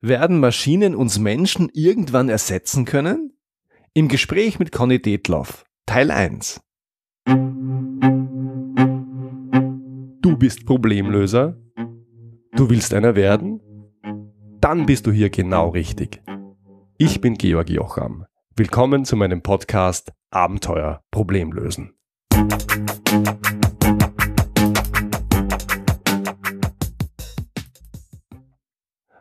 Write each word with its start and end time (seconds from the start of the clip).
Werden 0.00 0.38
Maschinen 0.38 0.94
uns 0.94 1.18
Menschen 1.18 1.70
irgendwann 1.72 2.28
ersetzen 2.28 2.84
können? 2.84 3.32
Im 3.94 4.06
Gespräch 4.06 4.60
mit 4.60 4.70
Conny 4.70 5.02
Detloff, 5.02 5.64
Teil 5.86 6.12
1. 6.12 6.60
Du 10.22 10.36
bist 10.36 10.66
Problemlöser? 10.66 11.60
Du 12.52 12.70
willst 12.70 12.94
einer 12.94 13.16
werden? 13.16 13.60
Dann 14.60 14.86
bist 14.86 15.04
du 15.08 15.10
hier 15.10 15.30
genau 15.30 15.70
richtig. 15.70 16.22
Ich 16.96 17.20
bin 17.20 17.34
Georg 17.34 17.68
Jocham. 17.68 18.24
Willkommen 18.54 19.04
zu 19.04 19.16
meinem 19.16 19.42
Podcast 19.42 20.12
Abenteuer 20.30 21.02
Problemlösen. 21.10 21.94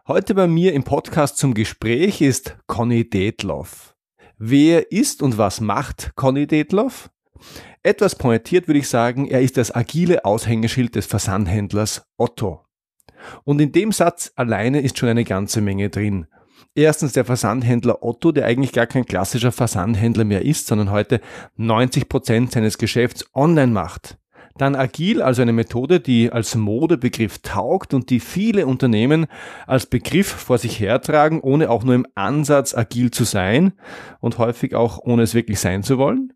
Heute 0.08 0.36
bei 0.36 0.48
mir 0.48 0.72
im 0.72 0.86
Podcast 0.86 1.38
zum 1.38 1.54
Gespräch 1.54 2.22
ist 2.22 2.56
Conny 2.66 3.10
Detloff. 3.10 3.94
Wer 4.38 4.90
ist 4.94 5.22
und 5.22 5.38
was 5.38 5.60
macht 5.60 6.14
Conny 6.16 6.48
Detloff? 6.48 7.10
Etwas 7.84 8.16
pointiert 8.16 8.70
würde 8.70 8.80
ich 8.80 8.88
sagen, 8.88 9.28
er 9.28 9.42
ist 9.42 9.58
das 9.58 9.76
agile 9.76 10.24
Aushängeschild 10.24 10.96
des 10.96 11.08
Versandhändlers 11.08 12.08
Otto. 12.16 12.62
Und 13.44 13.60
in 13.60 13.74
dem 13.74 13.92
Satz 13.92 14.32
alleine 14.38 14.80
ist 14.80 14.98
schon 14.98 15.10
eine 15.10 15.26
ganze 15.26 15.60
Menge 15.60 15.90
drin. 15.90 16.28
Erstens 16.74 17.12
der 17.12 17.26
Versandhändler 17.26 18.02
Otto, 18.02 18.32
der 18.32 18.46
eigentlich 18.46 18.72
gar 18.72 18.88
kein 18.88 19.06
klassischer 19.06 19.52
Versandhändler 19.52 20.24
mehr 20.24 20.46
ist, 20.46 20.68
sondern 20.68 20.90
heute 20.90 21.20
90 21.58 22.08
Prozent 22.08 22.54
seines 22.54 22.78
Geschäfts 22.78 23.26
online 23.34 23.74
macht. 23.74 24.18
Dann 24.58 24.76
agil, 24.76 25.22
also 25.22 25.42
eine 25.42 25.54
Methode, 25.54 26.00
die 26.00 26.32
als 26.32 26.56
Modebegriff 26.56 27.40
taugt 27.40 27.94
und 27.94 28.10
die 28.10 28.20
viele 28.20 28.66
Unternehmen 28.66 29.28
als 29.66 29.86
Begriff 29.86 30.28
vor 30.28 30.58
sich 30.58 30.80
hertragen, 30.80 31.42
ohne 31.42 31.70
auch 31.70 31.84
nur 31.84 31.96
im 31.96 32.08
Ansatz 32.16 32.76
agil 32.76 33.12
zu 33.12 33.24
sein 33.24 33.74
und 34.20 34.38
häufig 34.38 34.76
auch 34.76 35.00
ohne 35.00 35.24
es 35.24 35.34
wirklich 35.34 35.60
sein 35.60 35.84
zu 35.84 35.98
wollen. 35.98 36.34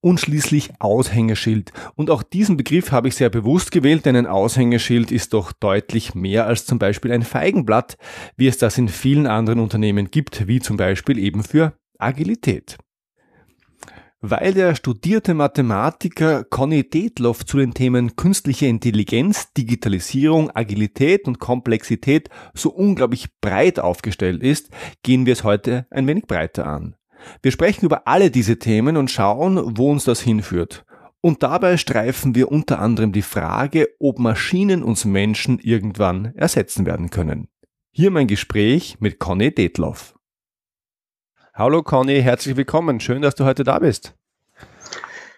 Und 0.00 0.20
schließlich 0.20 0.70
Aushängeschild. 0.80 1.72
Und 1.94 2.10
auch 2.10 2.22
diesen 2.22 2.56
Begriff 2.56 2.92
habe 2.92 3.08
ich 3.08 3.14
sehr 3.14 3.30
bewusst 3.30 3.70
gewählt, 3.70 4.04
denn 4.04 4.16
ein 4.16 4.26
Aushängeschild 4.26 5.10
ist 5.10 5.32
doch 5.32 5.52
deutlich 5.52 6.14
mehr 6.14 6.46
als 6.46 6.66
zum 6.66 6.78
Beispiel 6.78 7.12
ein 7.12 7.22
Feigenblatt, 7.22 7.96
wie 8.36 8.48
es 8.48 8.58
das 8.58 8.76
in 8.76 8.88
vielen 8.88 9.26
anderen 9.26 9.60
Unternehmen 9.60 10.10
gibt, 10.10 10.46
wie 10.46 10.60
zum 10.60 10.76
Beispiel 10.76 11.18
eben 11.18 11.42
für 11.42 11.72
Agilität 11.98 12.76
weil 14.26 14.54
der 14.54 14.74
studierte 14.74 15.34
Mathematiker 15.34 16.44
Conny 16.44 16.88
Detloff 16.88 17.44
zu 17.44 17.58
den 17.58 17.74
Themen 17.74 18.16
künstliche 18.16 18.64
Intelligenz, 18.64 19.52
Digitalisierung, 19.52 20.50
Agilität 20.54 21.26
und 21.26 21.40
Komplexität 21.40 22.30
so 22.54 22.70
unglaublich 22.70 23.28
breit 23.42 23.78
aufgestellt 23.78 24.42
ist, 24.42 24.70
gehen 25.02 25.26
wir 25.26 25.34
es 25.34 25.44
heute 25.44 25.86
ein 25.90 26.06
wenig 26.06 26.24
breiter 26.26 26.66
an. 26.66 26.96
Wir 27.42 27.52
sprechen 27.52 27.84
über 27.84 28.08
alle 28.08 28.30
diese 28.30 28.58
Themen 28.58 28.96
und 28.96 29.10
schauen, 29.10 29.76
wo 29.76 29.90
uns 29.90 30.04
das 30.04 30.22
hinführt. 30.22 30.86
Und 31.20 31.42
dabei 31.42 31.76
streifen 31.76 32.34
wir 32.34 32.50
unter 32.50 32.78
anderem 32.78 33.12
die 33.12 33.20
Frage, 33.20 33.88
ob 34.00 34.18
Maschinen 34.18 34.82
uns 34.82 35.04
Menschen 35.04 35.58
irgendwann 35.58 36.32
ersetzen 36.34 36.86
werden 36.86 37.10
können. 37.10 37.48
Hier 37.90 38.10
mein 38.10 38.26
Gespräch 38.26 38.96
mit 39.00 39.18
Conny 39.18 39.54
Detloff. 39.54 40.13
Hallo 41.56 41.84
Conny, 41.84 42.20
herzlich 42.20 42.56
willkommen. 42.56 42.98
Schön, 42.98 43.22
dass 43.22 43.36
du 43.36 43.44
heute 43.44 43.62
da 43.62 43.78
bist. 43.78 44.12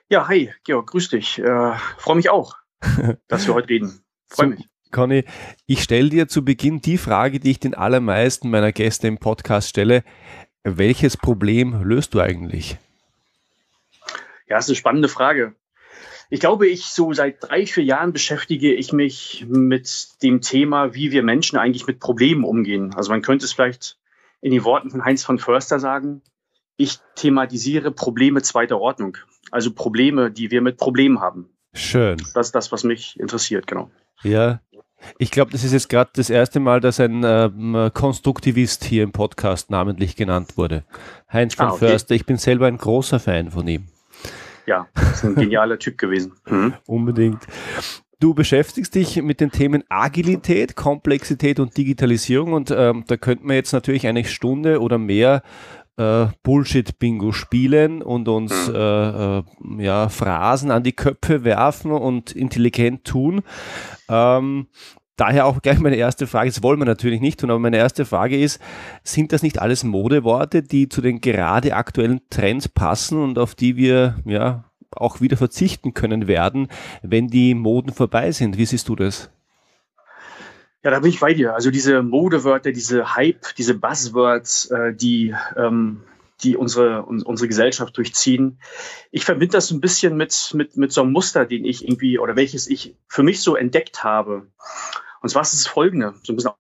Ja, 0.08 0.26
hi, 0.28 0.50
Georg, 0.64 0.86
grüß 0.86 1.10
dich. 1.10 1.38
Äh, 1.38 1.72
Freue 1.98 2.16
mich 2.16 2.30
auch, 2.30 2.56
dass 3.28 3.46
wir 3.46 3.52
heute 3.52 3.68
reden. 3.68 4.00
Freue 4.26 4.46
mich. 4.46 4.66
Conny, 4.90 5.24
ich 5.66 5.82
stelle 5.82 6.08
dir 6.08 6.26
zu 6.26 6.42
Beginn 6.42 6.80
die 6.80 6.96
Frage, 6.96 7.38
die 7.38 7.50
ich 7.50 7.60
den 7.60 7.74
allermeisten 7.74 8.48
meiner 8.48 8.72
Gäste 8.72 9.08
im 9.08 9.18
Podcast 9.18 9.68
stelle. 9.68 10.04
Welches 10.64 11.18
Problem 11.18 11.82
löst 11.82 12.14
du 12.14 12.20
eigentlich? 12.20 12.78
Ja, 14.48 14.56
das 14.56 14.64
ist 14.64 14.70
eine 14.70 14.76
spannende 14.76 15.08
Frage. 15.08 15.54
Ich 16.30 16.40
glaube, 16.40 16.66
ich 16.66 16.86
so 16.86 17.12
seit 17.12 17.42
drei, 17.42 17.66
vier 17.66 17.84
Jahren 17.84 18.14
beschäftige 18.14 18.72
ich 18.72 18.90
mich 18.90 19.44
mit 19.46 20.22
dem 20.22 20.40
Thema, 20.40 20.94
wie 20.94 21.10
wir 21.10 21.22
Menschen 21.22 21.58
eigentlich 21.58 21.86
mit 21.86 22.00
Problemen 22.00 22.44
umgehen. 22.44 22.94
Also 22.94 23.10
man 23.10 23.20
könnte 23.20 23.44
es 23.44 23.52
vielleicht 23.52 23.98
in 24.40 24.52
den 24.52 24.64
Worten 24.64 24.90
von 24.90 25.04
Heinz 25.04 25.24
von 25.24 25.38
Förster 25.38 25.78
sagen, 25.80 26.22
ich 26.76 26.98
thematisiere 27.14 27.90
Probleme 27.90 28.42
zweiter 28.42 28.78
Ordnung. 28.80 29.16
Also 29.50 29.72
Probleme, 29.72 30.30
die 30.30 30.50
wir 30.50 30.60
mit 30.60 30.76
Problemen 30.76 31.20
haben. 31.20 31.48
Schön. 31.72 32.18
Das 32.34 32.48
ist 32.48 32.54
das, 32.54 32.72
was 32.72 32.84
mich 32.84 33.18
interessiert, 33.18 33.66
genau. 33.66 33.90
Ja. 34.22 34.60
Ich 35.18 35.30
glaube, 35.30 35.52
das 35.52 35.62
ist 35.62 35.72
jetzt 35.72 35.88
gerade 35.88 36.10
das 36.14 36.30
erste 36.30 36.58
Mal, 36.58 36.80
dass 36.80 36.98
ein 37.00 37.22
ähm, 37.22 37.90
Konstruktivist 37.92 38.84
hier 38.84 39.02
im 39.02 39.12
Podcast 39.12 39.70
namentlich 39.70 40.16
genannt 40.16 40.56
wurde. 40.56 40.84
Heinz 41.30 41.54
von 41.54 41.66
ah, 41.66 41.72
okay. 41.72 41.88
Förster. 41.88 42.14
Ich 42.14 42.26
bin 42.26 42.38
selber 42.38 42.66
ein 42.66 42.78
großer 42.78 43.20
Fan 43.20 43.50
von 43.50 43.68
ihm. 43.68 43.86
Ja, 44.66 44.88
ist 45.12 45.24
ein 45.24 45.34
genialer 45.34 45.78
Typ 45.78 45.98
gewesen. 45.98 46.32
Mhm. 46.46 46.74
Unbedingt. 46.86 47.46
Du 48.18 48.32
beschäftigst 48.32 48.94
dich 48.94 49.20
mit 49.20 49.40
den 49.40 49.50
Themen 49.50 49.84
Agilität, 49.90 50.74
Komplexität 50.74 51.60
und 51.60 51.76
Digitalisierung 51.76 52.54
und 52.54 52.70
ähm, 52.70 53.04
da 53.06 53.18
könnten 53.18 53.46
wir 53.46 53.56
jetzt 53.56 53.72
natürlich 53.72 54.06
eine 54.06 54.24
Stunde 54.24 54.80
oder 54.80 54.96
mehr 54.96 55.42
äh, 55.98 56.26
Bullshit-Bingo 56.42 57.32
spielen 57.32 58.00
und 58.00 58.26
uns 58.28 58.68
hm. 58.68 58.74
äh, 58.74 59.38
äh, 59.38 59.42
ja, 59.78 60.08
Phrasen 60.08 60.70
an 60.70 60.82
die 60.82 60.94
Köpfe 60.94 61.44
werfen 61.44 61.90
und 61.90 62.32
intelligent 62.32 63.04
tun. 63.04 63.42
Ähm, 64.08 64.68
daher 65.16 65.44
auch 65.44 65.60
gleich 65.60 65.78
meine 65.78 65.96
erste 65.96 66.26
Frage, 66.26 66.48
das 66.48 66.62
wollen 66.62 66.78
wir 66.78 66.86
natürlich 66.86 67.20
nicht 67.20 67.40
tun, 67.40 67.50
aber 67.50 67.58
meine 67.58 67.76
erste 67.76 68.06
Frage 68.06 68.38
ist, 68.38 68.62
sind 69.02 69.32
das 69.32 69.42
nicht 69.42 69.60
alles 69.60 69.84
Modeworte, 69.84 70.62
die 70.62 70.88
zu 70.88 71.02
den 71.02 71.20
gerade 71.20 71.74
aktuellen 71.74 72.22
Trends 72.30 72.66
passen 72.66 73.22
und 73.22 73.38
auf 73.38 73.54
die 73.54 73.76
wir 73.76 74.16
ja 74.24 74.64
auch 74.96 75.20
wieder 75.20 75.36
verzichten 75.36 75.94
können 75.94 76.26
werden, 76.26 76.68
wenn 77.02 77.28
die 77.28 77.54
Moden 77.54 77.92
vorbei 77.92 78.32
sind. 78.32 78.58
Wie 78.58 78.66
siehst 78.66 78.88
du 78.88 78.96
das? 78.96 79.30
Ja, 80.82 80.92
da 80.92 81.00
bin 81.00 81.10
ich 81.10 81.18
bei 81.18 81.34
dir. 81.34 81.54
Also 81.54 81.70
diese 81.70 82.02
Modewörter, 82.02 82.70
diese 82.70 83.16
Hype, 83.16 83.56
diese 83.56 83.74
Buzzwords, 83.74 84.70
äh, 84.70 84.94
die, 84.94 85.34
ähm, 85.56 86.02
die 86.44 86.56
unsere, 86.56 87.04
un 87.06 87.22
unsere 87.22 87.48
Gesellschaft 87.48 87.96
durchziehen. 87.96 88.60
Ich 89.10 89.24
verbinde 89.24 89.54
das 89.54 89.70
ein 89.70 89.80
bisschen 89.80 90.16
mit, 90.16 90.52
mit, 90.54 90.76
mit 90.76 90.92
so 90.92 91.02
einem 91.02 91.12
Muster, 91.12 91.44
den 91.44 91.64
ich 91.64 91.82
irgendwie 91.82 92.18
oder 92.20 92.36
welches 92.36 92.68
ich 92.68 92.94
für 93.08 93.24
mich 93.24 93.40
so 93.40 93.56
entdeckt 93.56 94.04
habe. 94.04 94.46
Und 95.22 95.28
zwar 95.28 95.42
ist 95.42 95.54
es 95.54 95.66
folgende, 95.66 96.14
so 96.22 96.32
ein 96.32 96.36
bisschen 96.36 96.52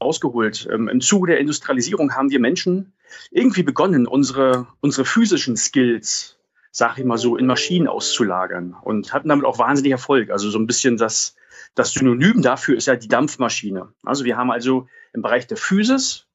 ausgeholt. 0.00 0.68
Ähm, 0.70 0.88
Im 0.88 1.00
Zuge 1.00 1.28
der 1.28 1.40
Industrialisierung 1.40 2.14
haben 2.14 2.30
wir 2.30 2.40
Menschen 2.40 2.92
irgendwie 3.30 3.62
begonnen, 3.62 4.06
unsere, 4.06 4.66
unsere 4.80 5.06
physischen 5.06 5.56
Skills 5.56 6.31
sag 6.72 6.98
ich 6.98 7.04
mal 7.04 7.18
so, 7.18 7.36
in 7.36 7.46
Maschinen 7.46 7.86
auszulagern 7.86 8.74
und 8.82 9.12
hatten 9.12 9.28
damit 9.28 9.44
auch 9.44 9.58
wahnsinnig 9.58 9.92
Erfolg. 9.92 10.30
Also 10.30 10.50
so 10.50 10.58
ein 10.58 10.66
bisschen 10.66 10.96
das, 10.96 11.36
das 11.74 11.92
Synonym 11.92 12.40
dafür 12.40 12.76
ist 12.76 12.86
ja 12.86 12.96
die 12.96 13.08
Dampfmaschine. 13.08 13.92
Also 14.02 14.24
wir 14.24 14.38
haben 14.38 14.50
also 14.50 14.88
im 15.12 15.20
Bereich 15.20 15.46
der 15.46 15.58
Physis 15.58 16.26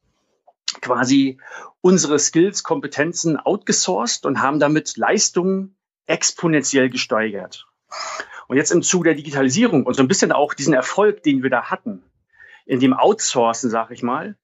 quasi 0.82 1.40
unsere 1.82 2.20
Skills, 2.20 2.64
Kompetenzen 2.64 3.38
outgesourced 3.38 4.26
und 4.26 4.40
haben 4.40 4.60
damit 4.60 4.96
Leistungen 4.96 5.76
exponentiell 6.06 6.90
gesteigert. 6.90 7.68
Und 8.48 8.58
jetzt 8.58 8.72
im 8.72 8.84
Zuge 8.84 9.10
der 9.10 9.16
Digitalisierung 9.16 9.86
und 9.86 9.96
so 9.96 10.04
ein 10.04 10.08
bisschen 10.08 10.32
auch 10.32 10.54
diesen 10.54 10.74
Erfolg, 10.74 11.24
den 11.24 11.42
wir 11.42 11.50
da 11.50 11.64
hatten, 11.64 12.04
in 12.68 12.80
dem 12.80 12.94
Outsourcen, 12.94 13.72
sag 13.72 13.90
ich 13.90 14.04
mal, 14.04 14.38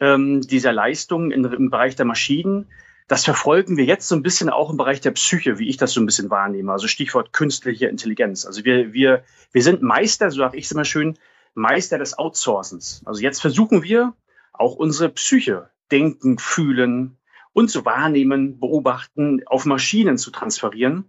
ähm, 0.00 0.40
dieser 0.40 0.72
Leistungen 0.72 1.30
im 1.30 1.70
Bereich 1.70 1.94
der 1.94 2.04
Maschinen, 2.04 2.68
das 3.08 3.24
verfolgen 3.24 3.76
wir 3.76 3.84
jetzt 3.84 4.08
so 4.08 4.16
ein 4.16 4.22
bisschen 4.22 4.50
auch 4.50 4.70
im 4.70 4.76
Bereich 4.76 5.00
der 5.00 5.12
Psyche, 5.12 5.58
wie 5.58 5.68
ich 5.68 5.76
das 5.76 5.92
so 5.92 6.00
ein 6.00 6.06
bisschen 6.06 6.30
wahrnehme. 6.30 6.72
Also 6.72 6.88
Stichwort 6.88 7.32
künstliche 7.32 7.86
Intelligenz. 7.86 8.44
Also 8.44 8.64
wir, 8.64 8.92
wir, 8.92 9.24
wir 9.52 9.62
sind 9.62 9.82
Meister, 9.82 10.30
so 10.30 10.38
sage 10.38 10.56
ich 10.56 10.64
es 10.64 10.72
immer 10.72 10.84
schön, 10.84 11.16
Meister 11.54 11.98
des 11.98 12.18
Outsourcens. 12.18 13.02
Also 13.04 13.22
jetzt 13.22 13.40
versuchen 13.40 13.82
wir 13.82 14.14
auch 14.52 14.74
unsere 14.74 15.08
Psyche, 15.10 15.70
denken, 15.90 16.38
fühlen 16.38 17.16
und 17.52 17.70
zu 17.70 17.84
wahrnehmen, 17.84 18.58
beobachten, 18.58 19.40
auf 19.46 19.64
Maschinen 19.66 20.18
zu 20.18 20.30
transferieren. 20.30 21.08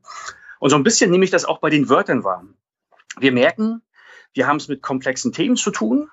Und 0.59 0.69
so 0.69 0.75
ein 0.75 0.83
bisschen 0.83 1.09
nehme 1.09 1.25
ich 1.25 1.31
das 1.31 1.45
auch 1.45 1.59
bei 1.59 1.69
den 1.69 1.89
Wörtern 1.89 2.23
wahr. 2.23 2.45
Wir 3.19 3.31
merken, 3.31 3.81
wir 4.33 4.45
haben 4.45 4.57
es 4.57 4.67
mit 4.67 4.83
komplexen 4.83 5.33
Themen 5.33 5.55
zu 5.55 5.71
tun 5.71 6.09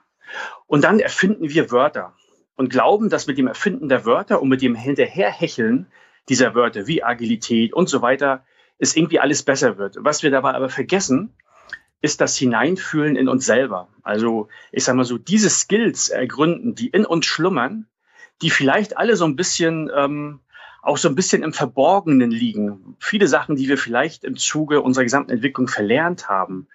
und 0.66 0.82
dann 0.82 0.98
erfinden 0.98 1.50
wir 1.50 1.70
Wörter 1.70 2.14
und 2.56 2.70
glauben, 2.70 3.08
dass 3.10 3.26
mit 3.26 3.38
dem 3.38 3.46
Erfinden 3.46 3.88
der 3.88 4.04
Wörter 4.04 4.40
und 4.40 4.48
mit 4.48 4.62
dem 4.62 4.74
Hinterherhecheln 4.74 5.86
dieser 6.28 6.54
Wörter 6.54 6.86
wie 6.86 7.02
Agilität 7.02 7.72
und 7.72 7.88
so 7.88 8.02
weiter 8.02 8.44
es 8.78 8.96
irgendwie 8.96 9.20
alles 9.20 9.42
besser 9.42 9.78
wird. 9.78 9.96
Was 10.00 10.22
wir 10.22 10.30
dabei 10.30 10.54
aber 10.54 10.68
vergessen, 10.68 11.34
ist 12.00 12.20
das 12.20 12.36
Hineinfühlen 12.36 13.16
in 13.16 13.28
uns 13.28 13.46
selber. 13.46 13.88
Also 14.02 14.48
ich 14.72 14.84
sage 14.84 14.96
mal 14.96 15.04
so, 15.04 15.16
diese 15.16 15.48
Skills 15.48 16.10
ergründen, 16.10 16.74
die 16.74 16.88
in 16.88 17.06
uns 17.06 17.26
schlummern, 17.26 17.86
die 18.42 18.50
vielleicht 18.50 18.96
alle 18.96 19.16
so 19.16 19.24
ein 19.24 19.36
bisschen 19.36 19.90
ähm, 19.94 20.40
auch 20.82 20.98
so 20.98 21.08
ein 21.08 21.14
bisschen 21.14 21.42
im 21.42 21.54
Verborgenen 21.54 22.30
liegen. 22.30 22.96
Viele 22.98 23.26
Sachen, 23.26 23.56
die 23.56 23.68
wir 23.68 23.78
vielleicht 23.78 24.22
im 24.22 24.36
Zuge 24.36 24.82
unserer 24.82 25.04
gesamten 25.04 25.30
Entwicklung 25.30 25.66
verlernt 25.66 26.28
haben, 26.28 26.68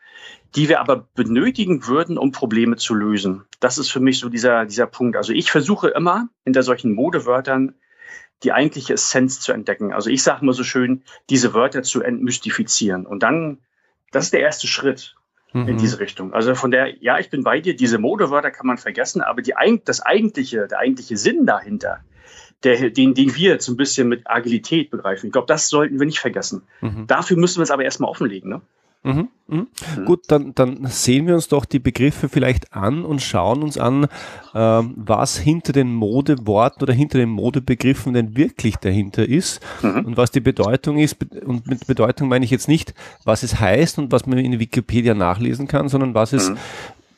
die 0.56 0.70
wir 0.70 0.80
aber 0.80 1.08
benötigen 1.16 1.86
würden, 1.88 2.18
um 2.18 2.32
Probleme 2.32 2.76
zu 2.76 2.96
lösen. 2.96 3.44
Das 3.60 3.78
ist 3.78 3.90
für 3.90 4.00
mich 4.00 4.20
so 4.20 4.30
dieser, 4.30 4.66
dieser 4.66 4.88
Punkt. 4.88 5.16
Also 5.16 5.34
ich 5.34 5.52
versuche 5.52 5.90
immer 5.90 6.30
hinter 6.44 6.64
solchen 6.64 6.94
Modewörtern 6.94 7.76
die 8.44 8.52
eigentliche 8.52 8.94
Essenz 8.94 9.42
zu 9.42 9.52
entdecken. 9.52 9.94
Also 9.94 10.10
ich 10.10 10.24
sage 10.24 10.46
mal 10.46 10.54
so 10.54 10.64
schön, 10.64 11.04
diese 11.30 11.54
Wörter 11.54 11.84
zu 11.84 12.02
entmystifizieren. 12.02 13.06
Und 13.06 13.22
dann, 13.22 13.60
das 14.12 14.26
ist 14.26 14.34
der 14.34 14.42
erste 14.42 14.68
Schritt 14.68 15.16
mhm. 15.54 15.68
in 15.68 15.78
diese 15.78 16.00
Richtung. 16.00 16.34
Also 16.34 16.56
von 16.56 16.72
der, 16.72 17.02
ja, 17.04 17.20
ich 17.20 17.30
bin 17.30 17.44
bei 17.44 17.60
dir, 17.60 17.76
diese 17.76 18.00
Modewörter 18.00 18.52
kann 18.52 18.66
man 18.66 18.78
vergessen, 18.78 19.22
aber 19.22 19.42
die, 19.42 19.54
das 19.86 20.02
eigentliche, 20.02 20.68
der 20.68 20.80
eigentliche 20.80 21.18
Sinn 21.18 21.46
dahinter, 21.46 22.00
der, 22.64 22.90
den, 22.90 23.14
den 23.14 23.36
wir 23.36 23.60
so 23.62 23.74
ein 23.74 23.78
bisschen 23.78 24.08
mit 24.08 24.24
Agilität 24.26 24.90
begreifen. 24.90 25.28
Ich 25.28 25.32
glaube, 25.32 25.48
das 25.48 25.70
sollten 25.70 26.00
wir 26.00 26.06
nicht 26.06 26.20
vergessen. 26.20 26.64
Mhm. 26.82 27.08
Dafür 27.08 27.38
müssen 27.38 27.60
wir 27.60 27.64
es 27.64 27.72
aber 27.72 27.84
erstmal 27.84 28.10
offenlegen. 28.10 28.50
Ne? 28.50 28.62
Mhm, 29.02 29.30
mhm. 29.48 29.68
Mhm. 29.98 30.06
Gut, 30.06 30.26
dann, 30.28 30.54
dann 30.56 30.86
sehen 30.88 31.26
wir 31.26 31.36
uns 31.36 31.48
doch 31.48 31.64
die 31.64 31.80
Begriffe 31.80 32.28
vielleicht 32.28 32.74
an 32.74 33.06
und 33.06 33.22
schauen 33.22 33.64
uns 33.64 33.78
an, 33.78 34.08
ähm, 34.54 34.94
was 34.98 35.38
hinter 35.38 35.72
den 35.72 35.94
Modeworten 35.94 36.84
oder 36.84 36.94
hinter 36.94 37.18
den 37.18 37.30
Modebegriffen 37.30 38.14
denn 38.14 38.36
wirklich 38.36 38.76
dahinter 38.76 39.28
ist 39.28 39.62
mhm. 39.82 40.06
und 40.06 40.18
was 40.18 40.32
die 40.32 40.42
Bedeutung 40.42 40.98
ist. 40.98 41.18
Und 41.46 41.68
mit 41.68 41.88
Bedeutung 41.88 42.28
meine 42.28 42.44
ich 42.44 42.52
jetzt 42.52 42.68
nicht, 42.68 42.94
was 43.24 43.44
es 43.44 43.62
heißt 43.62 44.00
und 44.00 44.12
was 44.12 44.26
man 44.26 44.38
in 44.38 44.60
Wikipedia 44.60 45.14
nachlesen 45.14 45.68
kann, 45.68 45.88
sondern 45.88 46.14
was 46.14 46.34
es, 46.34 46.52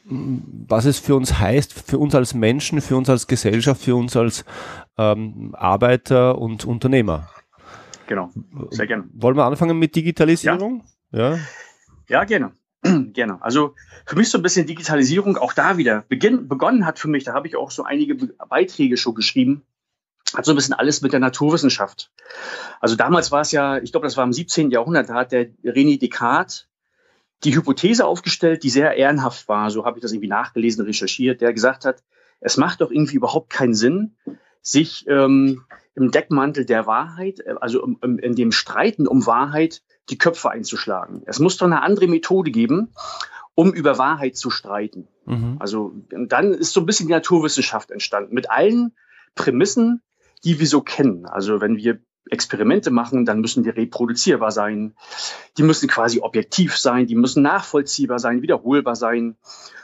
mhm. 0.06 0.44
was 0.68 0.86
es 0.86 1.00
für 1.00 1.16
uns 1.16 1.40
heißt, 1.40 1.74
für 1.74 1.98
uns 1.98 2.14
als 2.14 2.36
Menschen, 2.36 2.82
für 2.82 2.96
uns 2.96 3.10
als 3.10 3.26
Gesellschaft, 3.26 3.82
für 3.82 3.96
uns 3.96 4.16
als 4.16 4.46
ähm, 5.00 5.56
Arbeiter 5.58 6.38
und 6.38 6.64
Unternehmer. 6.64 7.28
Genau, 8.06 8.30
sehr 8.70 8.86
gerne. 8.86 9.06
Wollen 9.14 9.36
wir 9.36 9.46
anfangen 9.46 9.80
mit 9.80 9.96
Digitalisierung? 9.96 10.84
ja? 11.12 11.32
ja. 11.32 11.40
Ja, 12.12 12.26
gerne. 12.26 12.52
gerne. 13.14 13.42
Also 13.42 13.74
für 14.06 14.18
mich 14.18 14.30
so 14.30 14.38
ein 14.38 14.42
bisschen 14.42 14.68
Digitalisierung, 14.68 15.38
auch 15.38 15.54
da 15.54 15.78
wieder. 15.78 16.04
Beginn, 16.10 16.50
begonnen 16.50 16.86
hat 16.86 17.00
für 17.00 17.08
mich, 17.08 17.24
da 17.24 17.32
habe 17.32 17.48
ich 17.48 17.56
auch 17.56 17.72
so 17.72 17.84
einige 17.86 18.16
Beiträge 18.50 18.98
schon 18.98 19.16
geschrieben, 19.16 19.62
hat 20.36 20.44
so 20.44 20.52
ein 20.52 20.58
bisschen 20.58 20.74
alles 20.74 21.02
mit 21.02 21.14
der 21.14 21.22
Naturwissenschaft. 21.22 22.12
Also 22.82 22.98
damals 22.98 23.32
war 23.32 23.40
es 23.40 23.54
ja, 23.54 23.78
ich 23.78 23.94
glaube, 23.94 24.08
das 24.08 24.18
war 24.18 24.26
im 24.26 24.34
17. 24.34 24.72
Jahrhundert, 24.72 25.08
da 25.08 25.14
hat 25.14 25.32
der 25.32 25.52
René 25.64 25.98
Descartes 25.98 26.68
die 27.46 27.56
Hypothese 27.56 28.06
aufgestellt, 28.06 28.64
die 28.64 28.70
sehr 28.70 28.94
ehrenhaft 28.98 29.48
war, 29.48 29.72
so 29.72 29.86
habe 29.86 29.98
ich 29.98 30.02
das 30.02 30.12
irgendwie 30.12 30.28
nachgelesen, 30.28 30.84
recherchiert, 30.84 31.40
der 31.40 31.54
gesagt 31.54 31.86
hat, 31.86 32.04
es 32.42 32.58
macht 32.58 32.82
doch 32.82 32.92
irgendwie 32.92 33.16
überhaupt 33.16 33.50
keinen 33.50 33.74
Sinn, 33.74 34.18
sich 34.62 35.08
ähm, 35.08 35.64
im 35.96 36.12
Deckmantel 36.12 36.66
der 36.66 36.88
Wahrheit, 36.88 37.40
äh, 37.40 37.56
also 37.62 37.86
in, 38.02 38.20
in 38.20 38.36
dem 38.36 38.52
Streiten 38.52 39.08
um 39.08 39.26
Wahrheit, 39.26 39.82
die 40.10 40.18
Köpfe 40.18 40.50
einzuschlagen. 40.50 41.24
Es 41.26 41.40
muss 41.40 41.58
doch 41.58 41.66
eine 41.66 41.82
andere 41.82 42.08
Methode 42.08 42.52
geben, 42.52 42.90
um 43.56 43.74
über 43.74 43.98
Wahrheit 43.98 44.36
zu 44.36 44.50
streiten. 44.50 45.08
Mhm. 45.26 45.58
Also 45.60 45.94
dann 46.10 46.54
ist 46.54 46.74
so 46.74 46.82
ein 46.82 46.86
bisschen 46.86 47.08
die 47.08 47.14
Naturwissenschaft 47.14 47.92
entstanden 47.92 48.34
mit 48.34 48.50
allen 48.50 48.94
Prämissen, 49.36 50.02
die 50.44 50.60
wir 50.60 50.68
so 50.68 50.82
kennen. 50.82 51.26
Also 51.26 51.62
wenn 51.62 51.78
wir 51.78 52.00
Experimente 52.30 52.92
machen, 52.92 53.26
dann 53.26 53.42
müssen 53.42 53.64
die 53.64 53.70
reproduzierbar 53.70 54.52
sein. 54.52 54.94
Die 55.58 55.64
müssen 55.64 55.90
quasi 55.90 56.20
objektiv 56.22 56.78
sein, 56.78 57.08
die 57.08 57.16
müssen 57.16 57.44
nachvollziehbar 57.44 58.20
sein, 58.20 58.42
wiederholbar 58.42 58.96
sein. 58.96 59.36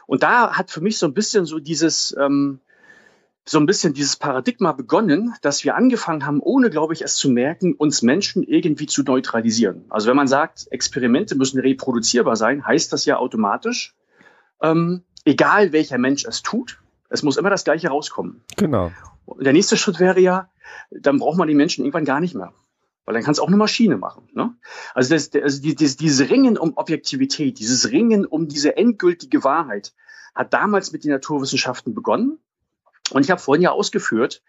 Und 0.05 0.23
da 0.23 0.53
hat 0.53 0.71
für 0.71 0.81
mich 0.81 0.97
so 0.97 1.05
ein 1.05 1.13
bisschen 1.13 1.45
so 1.45 1.59
dieses, 1.59 2.15
ähm, 2.17 2.59
so 3.49 3.59
ein 3.59 3.65
bisschen 3.65 3.94
dieses 3.94 4.17
Paradigma 4.17 4.73
begonnen, 4.73 5.33
dass 5.41 5.63
wir 5.63 5.75
angefangen 5.75 6.25
haben, 6.25 6.41
ohne, 6.41 6.69
glaube 6.69 6.94
ich, 6.94 7.01
es 7.01 7.15
zu 7.15 7.29
merken, 7.29 7.73
uns 7.73 8.01
Menschen 8.01 8.44
irgendwie 8.44 8.88
zu 8.88 9.03
neutralisieren. 9.03 9.85
Also 9.89 10.09
wenn 10.09 10.17
man 10.17 10.27
sagt, 10.27 10.67
Experimente 10.71 11.35
müssen 11.35 11.59
reproduzierbar 11.59 12.35
sein, 12.35 12.65
heißt 12.65 12.91
das 12.91 13.05
ja 13.05 13.17
automatisch, 13.17 13.95
ähm, 14.61 15.03
egal 15.23 15.71
welcher 15.71 15.97
Mensch 15.97 16.25
es 16.25 16.41
tut, 16.41 16.79
es 17.09 17.23
muss 17.23 17.38
immer 17.38 17.49
das 17.49 17.63
Gleiche 17.63 17.88
rauskommen. 17.88 18.44
Genau. 18.57 18.91
Und 19.25 19.45
der 19.45 19.53
nächste 19.53 19.77
Schritt 19.77 20.00
wäre 20.00 20.19
ja, 20.19 20.50
dann 20.91 21.19
braucht 21.19 21.38
man 21.38 21.47
die 21.47 21.55
Menschen 21.55 21.85
irgendwann 21.85 22.05
gar 22.05 22.19
nicht 22.19 22.35
mehr. 22.35 22.53
Weil 23.05 23.13
dann 23.13 23.23
kann 23.23 23.31
es 23.31 23.39
auch 23.39 23.47
eine 23.47 23.55
Maschine 23.55 23.95
machen. 23.95 24.27
Ne? 24.33 24.53
Also, 24.93 25.13
das, 25.13 25.31
also 25.33 25.61
dieses, 25.61 25.95
dieses 25.95 26.29
Ringen 26.29 26.57
um 26.57 26.73
Objektivität, 26.75 27.59
dieses 27.59 27.91
Ringen 27.91 28.25
um 28.25 28.50
diese 28.50 28.75
endgültige 28.75 29.45
Wahrheit 29.45 29.93
hat 30.35 30.53
damals 30.53 30.91
mit 30.91 31.05
den 31.05 31.11
Naturwissenschaften 31.11 31.95
begonnen 31.95 32.39
und 33.12 33.24
ich 33.24 33.31
habe 33.31 33.42
vorhin 33.42 33.62
ja 33.62 33.71
ausgeführt, 33.71 34.44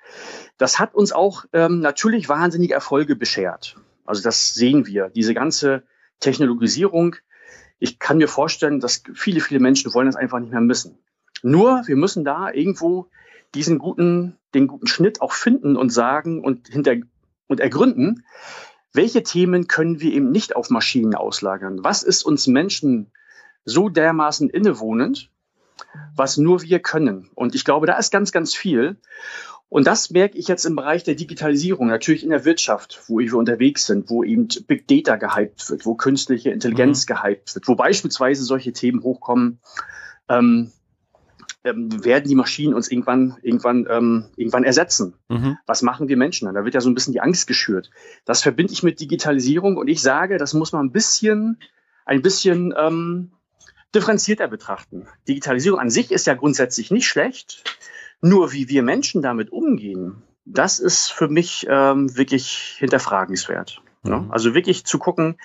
das 0.56 0.78
hat 0.78 0.94
uns 0.94 1.12
auch 1.12 1.44
ähm, 1.52 1.81
natürlich 1.81 2.28
wahnsinnige 2.28 2.75
Erfolge 2.75 3.16
beschert. 3.16 3.76
Also 4.05 4.22
das 4.22 4.55
sehen 4.55 4.87
wir, 4.87 5.10
diese 5.10 5.34
ganze 5.34 5.82
Technologisierung. 6.20 7.16
Ich 7.78 7.99
kann 7.99 8.19
mir 8.19 8.28
vorstellen, 8.28 8.81
dass 8.81 9.02
viele, 9.14 9.40
viele 9.40 9.60
Menschen 9.60 9.94
wollen 9.94 10.06
das 10.06 10.16
einfach 10.16 10.40
nicht 10.40 10.50
mehr 10.50 10.60
missen. 10.60 10.99
Nur, 11.43 11.82
wir 11.87 11.96
müssen 11.96 12.25
da 12.25 12.50
irgendwo 12.50 13.08
diesen 13.55 13.78
guten, 13.78 14.37
den 14.55 14.66
guten 14.66 14.87
Schnitt 14.87 15.20
auch 15.20 15.32
finden 15.32 15.76
und 15.76 15.90
sagen 15.90 16.43
und 16.43 16.69
hinter 16.69 16.96
und 17.46 17.61
ergründen, 17.61 18.25
welche 18.93 19.22
Themen 19.22 19.69
können 19.69 20.00
wir 20.00 20.12
eben 20.12 20.31
nicht 20.31 20.56
auf 20.56 20.70
Maschinen 20.70 21.14
auslagern? 21.14 21.84
Was 21.84 22.02
ist 22.02 22.25
uns 22.25 22.46
Menschen 22.46 23.12
so 23.64 23.88
dermaßen 23.88 24.50
innewohnend, 24.50 25.31
was 26.14 26.36
nur 26.36 26.62
wir 26.62 26.80
können. 26.80 27.30
Und 27.34 27.54
ich 27.54 27.64
glaube, 27.64 27.86
da 27.86 27.98
ist 27.98 28.10
ganz, 28.10 28.32
ganz 28.32 28.54
viel. 28.54 28.96
Und 29.69 29.86
das 29.86 30.10
merke 30.10 30.38
ich 30.38 30.48
jetzt 30.48 30.64
im 30.64 30.76
Bereich 30.76 31.04
der 31.04 31.14
Digitalisierung, 31.14 31.88
natürlich 31.88 32.22
in 32.25 32.30
der 32.30 32.44
Wirtschaft, 32.46 33.02
wo 33.06 33.19
wir 33.19 33.34
unterwegs 33.34 33.86
sind, 33.86 34.08
wo 34.08 34.25
eben 34.25 34.48
Big 34.66 34.88
Data 34.88 35.16
gehypt 35.16 35.69
wird, 35.69 35.84
wo 35.84 35.94
künstliche 35.94 36.50
Intelligenz 36.50 37.06
mhm. 37.06 37.14
gehypt 37.14 37.54
wird, 37.54 37.69
wo 37.69 37.75
beispielsweise 37.75 38.44
solche 38.44 38.72
Themen 38.72 39.02
hochkommen. 39.02 39.60
Ähm, 40.28 40.72
ähm, 41.64 42.04
werden 42.04 42.28
die 42.28 42.34
Maschinen 42.34 42.75
uns 42.75 42.90
irgendwann, 42.90 43.36
irgendwann, 43.42 43.86
ähm, 43.90 44.26
irgendwann 44.36 44.64
ersetzen? 44.64 45.14
Mhm. 45.28 45.58
Was 45.66 45.82
machen 45.82 46.08
wir 46.08 46.16
Menschen 46.16 46.46
dann? 46.46 46.54
Da 46.54 46.64
wird 46.64 46.75
ja 46.75 46.80
so 46.80 46.88
ein 46.88 46.94
bisschen 46.94 47.12
die 47.12 47.20
Angst 47.20 47.46
geschürt. 47.46 47.90
Das 48.25 48.42
verbinde 48.42 48.72
ich 48.72 48.82
mit 48.82 49.00
Digitalisierung 49.00 49.76
und 49.76 49.88
ich 49.88 50.00
sage, 50.00 50.38
das 50.38 50.54
muss 50.54 50.72
man 50.72 50.86
ein 50.86 50.92
bisschen, 50.92 51.58
ein 52.06 52.22
bisschen 52.22 52.72
ähm, 52.78 53.32
differenzierter 53.94 54.49
betrachten. 54.49 55.06
Digitalisierung 55.26 55.81
an 55.81 55.90
sich 55.90 56.12
ist 56.12 56.26
ja 56.26 56.35
grundsätzlich 56.35 56.90
nicht 56.90 57.06
schlecht, 57.06 57.64
nur 58.20 58.52
wie 58.52 58.69
wir 58.69 58.82
Menschen 58.82 59.23
damit 59.23 59.50
umgehen, 59.50 60.23
das 60.44 60.79
ist 60.79 61.12
für 61.12 61.29
mich 61.29 61.67
ähm, 61.69 62.17
wirklich 62.17 62.76
hinterfragenswert. 62.79 63.82
Ne? 64.02 64.17
Mhm. 64.17 64.26
Ne? 64.26 64.32
Also 64.32 64.55
wirklich 64.55 64.85
zu 64.85 64.99
gucken, 64.99 65.37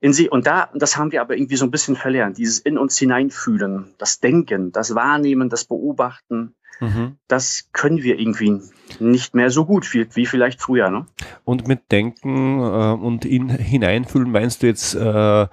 in 0.00 0.12
sie, 0.12 0.28
und 0.28 0.46
da, 0.46 0.68
das 0.74 0.96
haben 0.96 1.10
wir 1.10 1.22
aber 1.22 1.36
irgendwie 1.36 1.56
so 1.56 1.64
ein 1.64 1.70
bisschen 1.70 1.96
verlernt, 1.96 2.36
dieses 2.36 2.58
in 2.58 2.76
uns 2.76 2.98
hineinfühlen, 2.98 3.94
das 3.98 4.20
Denken, 4.20 4.70
das 4.70 4.94
Wahrnehmen, 4.94 5.48
das 5.48 5.64
Beobachten, 5.64 6.54
mhm. 6.80 7.16
das 7.28 7.70
können 7.72 8.02
wir 8.02 8.18
irgendwie 8.18 8.60
nicht 9.00 9.34
mehr 9.34 9.50
so 9.50 9.64
gut 9.64 9.92
wie, 9.94 10.06
wie 10.14 10.26
vielleicht 10.26 10.60
früher. 10.60 10.90
Ne? 10.90 11.06
Und 11.44 11.66
mit 11.66 11.90
Denken 11.90 12.60
äh, 12.60 12.92
und 12.92 13.24
in 13.24 13.48
hineinfühlen 13.48 14.30
meinst 14.30 14.62
du 14.62 14.66
jetzt 14.66 14.94
äh, 14.94 15.46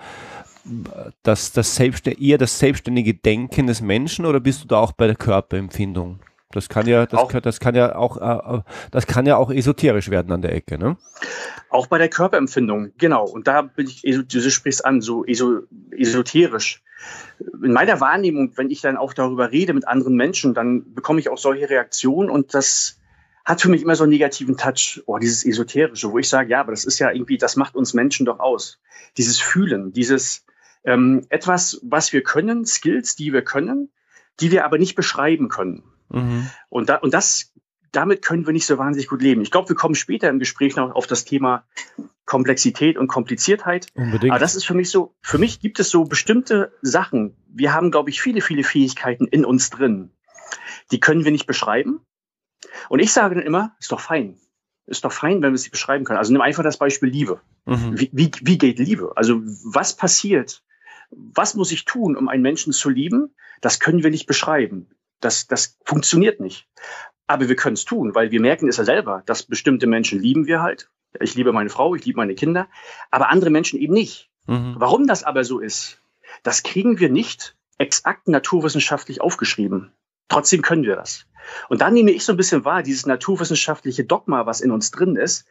das, 1.24 1.51
das 1.51 1.79
eher 1.79 2.38
das 2.38 2.60
selbstständige 2.60 3.13
Denken 3.13 3.67
des 3.67 3.82
Menschen 3.82 4.25
oder 4.25 4.39
bist 4.39 4.63
du 4.63 4.67
da 4.67 4.77
auch 4.77 4.93
bei 4.93 5.08
der 5.08 5.15
Körperempfindung? 5.15 6.20
Das 6.53 6.70
kann 6.70 6.88
ja, 6.88 7.05
das, 7.05 7.27
kann, 7.29 7.41
das 7.41 7.60
kann 7.60 7.75
ja 7.75 7.96
auch, 7.96 8.17
äh, 8.17 8.62
das 8.91 9.08
kann 9.08 9.25
ja 9.25 9.38
auch 9.38 9.51
esoterisch 9.51 10.10
werden 10.10 10.32
an 10.32 10.41
der 10.41 10.53
Ecke, 10.53 10.77
ne? 10.77 10.98
Auch 11.70 11.88
bei 11.88 11.98
der 11.98 12.10
Körperempfindung, 12.10 12.91
genau. 12.98 13.25
Und 13.25 13.48
da 13.48 13.63
bin 13.63 13.88
ich, 13.88 14.03
du 14.03 14.51
sprichst 14.51 14.86
an, 14.86 15.01
so 15.01 15.25
esoterisch. 15.25 16.84
In 17.63 17.74
meiner 17.74 18.00
Wahrnehmung, 18.00 18.51
wenn 18.55 18.70
ich 18.70 18.82
dann 18.82 18.98
auch 18.98 19.13
darüber 19.13 19.51
rede 19.51 19.74
mit 19.74 19.88
anderen 19.88 20.15
Menschen, 20.15 20.53
dann 20.53 20.93
bekomme 20.93 21.20
ich 21.20 21.29
auch 21.29 21.39
solche 21.39 21.70
Reaktionen 21.70 22.29
und 22.29 22.53
das 22.53 23.00
hat 23.43 23.62
für 23.62 23.70
mich 23.70 23.82
immer 23.82 23.96
so 23.96 24.03
einen 24.03 24.12
negativen 24.12 24.55
Touch. 24.55 25.01
Oh, 25.08 25.17
dieses 25.17 25.43
Esoterische, 25.46 26.12
wo 26.12 26.20
ich 26.20 26.29
sage, 26.29 26.51
ja, 26.51 26.62
aber 26.62 26.72
das 26.72 26.86
ist 26.86 27.00
ja 27.00 27.12
irgendwie, 27.12 27.38
das 27.38 27.55
macht 27.55 27.75
uns 27.75 27.93
Menschen 27.93 28.25
doch 28.25 28.39
aus. 28.39 28.79
Dieses 29.17 29.39
Fühlen, 29.39 29.91
dieses, 29.91 30.46
ähm, 30.84 31.25
etwas, 31.30 31.80
was 31.84 32.13
wir 32.13 32.24
können, 32.24 32.66
Skills, 32.66 33.16
die 33.16 33.34
wir 33.34 33.44
können, 33.44 33.92
die 34.40 34.52
wir 34.52 34.66
aber 34.66 34.78
nicht 34.78 34.96
beschreiben 34.96 35.50
können. 35.50 35.84
Mhm. 36.10 36.50
Und, 36.70 36.90
da, 36.90 36.96
und 36.96 37.13
das, 37.13 37.54
damit 37.92 38.22
können 38.22 38.46
wir 38.46 38.54
nicht 38.54 38.66
so 38.66 38.78
wahnsinnig 38.78 39.08
gut 39.08 39.22
leben. 39.22 39.42
Ich 39.42 39.52
glaube, 39.52 39.70
wir 39.70 39.75
kommen 39.75 39.96
später 39.96 40.30
im 40.30 40.40
Gespräch 40.40 40.75
noch 40.75 40.96
auf 40.96 41.08
das 41.08 41.25
Thema 41.25 41.66
Komplexität 42.25 42.98
und 42.98 43.08
Kompliziertheit. 43.08 43.88
Unbedingt. 43.96 44.32
Aber 44.32 44.40
das 44.40 44.56
ist 44.56 44.66
für 44.66 44.74
mich 44.74 44.90
so, 44.90 45.16
für 45.22 45.38
mich 45.38 45.60
gibt 45.60 45.80
es 45.80 45.90
so 45.90 46.06
bestimmte 46.06 46.74
Sachen. 46.82 47.36
Wir 47.48 47.74
haben, 47.74 47.92
glaube 47.92 48.10
ich, 48.10 48.22
viele, 48.22 48.42
viele 48.42 48.63
Fähigkeiten 48.63 49.28
in 49.28 49.46
uns 49.46 49.70
drin. 49.70 50.12
Die 50.92 51.00
können 51.00 51.24
wir 51.24 51.32
nicht 51.32 51.48
beschreiben. 51.48 52.02
Und 52.90 53.00
ich 53.00 53.12
sage 53.12 53.36
dann 53.36 53.44
immer, 53.44 53.75
ist 53.80 53.92
doch 53.92 54.00
fein. 54.00 54.40
Ist 54.86 55.06
doch 55.06 55.12
fein, 55.12 55.42
wenn 55.42 55.52
wir 55.54 55.58
sie 55.58 55.70
beschreiben 55.70 56.04
können. 56.04 56.18
Also 56.18 56.34
nimm 56.34 56.42
einfach 56.42 56.63
das 56.63 56.78
Beispiel 56.78 57.10
Liebe. 57.10 57.42
Mhm. 57.66 58.00
Wie, 58.00 58.10
wie, 58.12 58.32
wie 58.42 58.58
geht 58.58 58.80
Liebe? 58.80 59.13
Also 59.16 59.42
was 59.44 59.96
passiert, 59.96 60.63
was 61.17 61.55
muss 61.55 61.72
ich 61.72 61.86
tun, 61.86 62.15
um 62.15 62.27
einen 62.27 62.43
Menschen 62.43 62.74
zu 62.74 62.89
lieben? 62.89 63.34
Das 63.62 63.79
können 63.79 64.03
wir 64.03 64.10
nicht 64.10 64.25
beschreiben. 64.25 64.89
Das, 65.20 65.48
das 65.48 65.77
funktioniert 65.86 66.39
nicht. 66.39 66.67
Aber 67.27 67.48
wir 67.48 67.55
können 67.55 67.75
es 67.75 67.86
tun, 67.86 68.13
weil 68.13 68.32
wir 68.32 68.41
merken 68.41 68.67
es 68.67 68.77
ja 68.77 68.84
selber, 68.84 69.24
dass 69.25 69.43
bestimmte 69.43 69.88
Menschen 69.88 70.20
lieben 70.20 70.48
wir 70.48 70.62
halt. 70.62 70.89
Ich 71.20 71.36
liebe 71.36 71.53
meine 71.53 71.70
Frau, 71.70 71.96
ich 71.96 72.05
liebe 72.05 72.17
meine 72.17 72.36
Kinder, 72.36 72.67
aber 73.12 73.29
andere 73.29 73.50
Menschen 73.50 73.79
eben 73.79 73.93
nicht. 73.93 74.29
Mhm. 74.48 74.75
Warum 74.77 75.08
das 75.08 75.24
aber 75.24 75.43
so 75.43 75.60
ist, 75.60 76.03
Das 76.41 76.63
kriegen 76.63 77.00
wir 77.00 77.10
nicht 77.10 77.55
exakt 77.77 78.27
naturwissenschaftlich 78.27 79.22
aufgeschrieben. 79.22 79.91
Trotzdem 80.34 80.62
können 80.62 80.84
wir 80.84 80.96
das. 80.96 81.25
Und 81.70 81.82
da 81.82 81.92
nehme 81.92 82.12
ich 82.12 82.24
so 82.24 82.34
ein 82.34 82.38
bisschen 82.38 82.66
wahr, 82.66 82.84
dieses 82.84 83.06
naturwissenschaftliche 83.06 84.06
Dogma, 84.06 84.46
was 84.46 84.62
in 84.62 84.72
uns 84.72 84.92
drin 84.92 85.16
ist, 85.16 85.46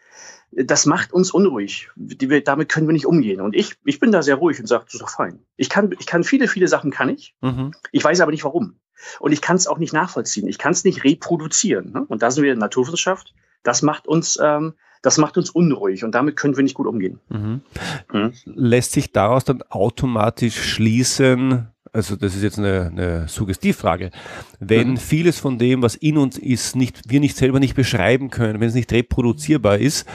das 0.53 0.87
macht 0.87 1.13
uns 1.13 1.31
unruhig. 1.31 1.89
Wir, 1.97 2.45
damit 2.45 2.69
können 2.69 2.87
wir 2.87 2.93
nicht 2.93 3.07
umgehen. 3.07 3.41
Und 3.41 3.55
ich, 3.55 3.75
ich 3.85 3.99
bin 3.99 4.13
da 4.13 4.23
sehr 4.23 4.37
ruhig 4.37 4.61
und 4.61 4.67
sage, 4.67 4.85
das 4.85 4.95
ist 4.95 5.03
doch 5.03 5.09
fein. 5.09 5.41
Ich 5.57 5.71
kann, 5.71 5.95
ich 5.99 6.07
kann 6.07 6.25
viele, 6.25 6.49
viele 6.49 6.69
Sachen 6.69 6.91
kann 6.91 7.09
ich. 7.09 7.35
Mhm. 7.41 7.73
Ich 7.91 8.05
weiß 8.05 8.21
aber 8.21 8.31
nicht 8.31 8.45
warum. 8.45 8.77
Und 9.19 9.33
ich 9.33 9.41
kann 9.41 9.57
es 9.57 9.67
auch 9.67 9.79
nicht 9.79 9.93
nachvollziehen. 9.93 10.47
Ich 10.47 10.59
kann 10.59 10.73
es 10.73 10.85
nicht 10.85 11.05
reproduzieren. 11.05 11.93
Ne? 11.93 12.05
Und 12.07 12.23
da 12.23 12.31
sind 12.31 12.45
wir 12.45 12.53
in 12.53 12.59
der 12.59 12.67
Naturwissenschaft. 12.67 13.35
Das 13.63 13.83
macht 13.83 14.07
uns, 14.07 14.39
ähm, 14.43 14.75
das 15.01 15.19
macht 15.19 15.37
uns 15.37 15.51
unruhig 15.51 16.05
und 16.05 16.15
damit 16.15 16.37
können 16.37 16.57
wir 16.57 16.63
nicht 16.63 16.75
gut 16.75 16.87
umgehen. 16.87 17.19
Mhm. 17.29 17.63
Mhm. 18.13 18.33
Lässt 18.45 18.93
sich 18.93 19.13
daraus 19.13 19.45
dann 19.45 19.63
automatisch 19.63 20.63
schließen, 20.63 21.72
also 21.93 22.17
das 22.17 22.35
ist 22.35 22.43
jetzt 22.43 22.59
eine, 22.59 22.91
eine 22.91 23.29
Suggestivfrage, 23.29 24.11
wenn 24.59 24.93
mhm. 24.93 24.97
vieles 24.97 25.39
von 25.39 25.59
dem, 25.59 25.83
was 25.83 25.95
in 25.95 26.17
uns 26.17 26.39
ist, 26.39 26.75
nicht, 26.75 27.11
wir 27.11 27.21
nicht 27.21 27.37
selber 27.37 27.61
nicht 27.61 27.75
beschreiben 27.75 28.31
können, 28.31 28.61
wenn 28.61 28.69
es 28.69 28.75
nicht 28.75 28.91
reproduzierbar 28.93 29.79
ist, 29.79 30.09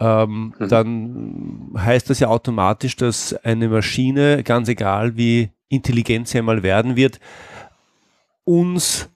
ähm, 0.00 0.54
mhm. 0.58 0.68
dann 0.68 1.70
heißt 1.76 2.10
das 2.10 2.20
ja 2.20 2.28
automatisch, 2.28 2.96
dass 2.96 3.32
eine 3.44 3.68
Maschine, 3.68 4.42
ganz 4.42 4.68
egal 4.68 5.16
wie 5.16 5.50
intelligent 5.68 6.28
sie 6.28 6.38
einmal 6.38 6.62
werden 6.62 6.94
wird, 6.94 7.20
uns 8.44 9.08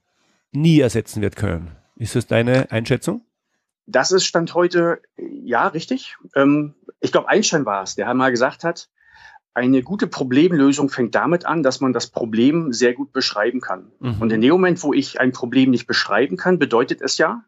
nie 0.51 0.81
ersetzen 0.81 1.21
wird 1.21 1.37
können. 1.37 1.73
Ist 1.97 2.17
das 2.17 2.27
deine 2.27 2.71
Einschätzung? 2.71 3.23
Das 3.87 4.13
ist 4.13 4.25
Stand 4.25 4.55
heute, 4.55 5.01
ja, 5.17 5.67
richtig. 5.69 6.17
Ähm, 6.35 6.75
ich 7.01 7.13
glaube, 7.13 7.29
Einstein 7.29 7.67
war 7.67 7.83
es, 7.83 7.95
der 7.95 8.13
mal 8.15 8.31
gesagt 8.31 8.65
hat, 8.65 8.89
eine 9.55 9.83
gute 9.83 10.07
Problemlösung 10.07 10.89
fängt 10.89 11.15
damit 11.15 11.45
an, 11.45 11.63
dass 11.63 11.81
man 11.81 11.93
das 11.93 12.09
Problem 12.09 12.73
sehr 12.73 12.95
gut 12.95 13.13
beschreiben 13.13 13.61
kann. 13.61 13.91
Mhm. 13.99 14.21
Und 14.21 14.33
in 14.33 14.41
dem 14.41 14.53
Moment, 14.53 14.83
wo 14.83 14.93
ich 14.93 15.21
ein 15.21 15.33
Problem 15.33 15.71
nicht 15.71 15.87
beschreiben 15.87 16.37
kann, 16.37 16.59
bedeutet 16.59 17.01
es 17.03 17.19
ja, 17.19 17.45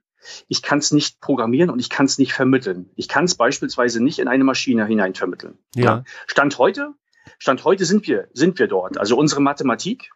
ich 0.49 0.62
kann 0.62 0.78
es 0.78 0.90
nicht 0.90 1.21
programmieren 1.21 1.71
und 1.71 1.78
ich 1.78 1.88
kann 1.88 2.07
es 2.07 2.19
nicht 2.19 2.33
vermitteln. 2.33 2.90
Ich 2.97 3.09
kann 3.09 3.25
es 3.25 3.35
beispielsweise 3.35 4.02
nicht 4.02 4.19
in 4.19 4.28
eine 4.28 4.45
Maschine 4.45 4.85
hinein 4.87 5.14
vermitteln. 5.14 5.59
Ja. 5.75 6.04
Stand 6.26 6.59
heute, 6.59 6.95
Stand 7.38 7.64
heute 7.64 7.85
sind 7.85 8.07
wir, 8.07 8.28
sind 8.33 8.59
wir 8.59 8.66
dort. 8.66 8.99
Also 8.99 9.16
unsere 9.16 9.40
Mathematik 9.40 10.11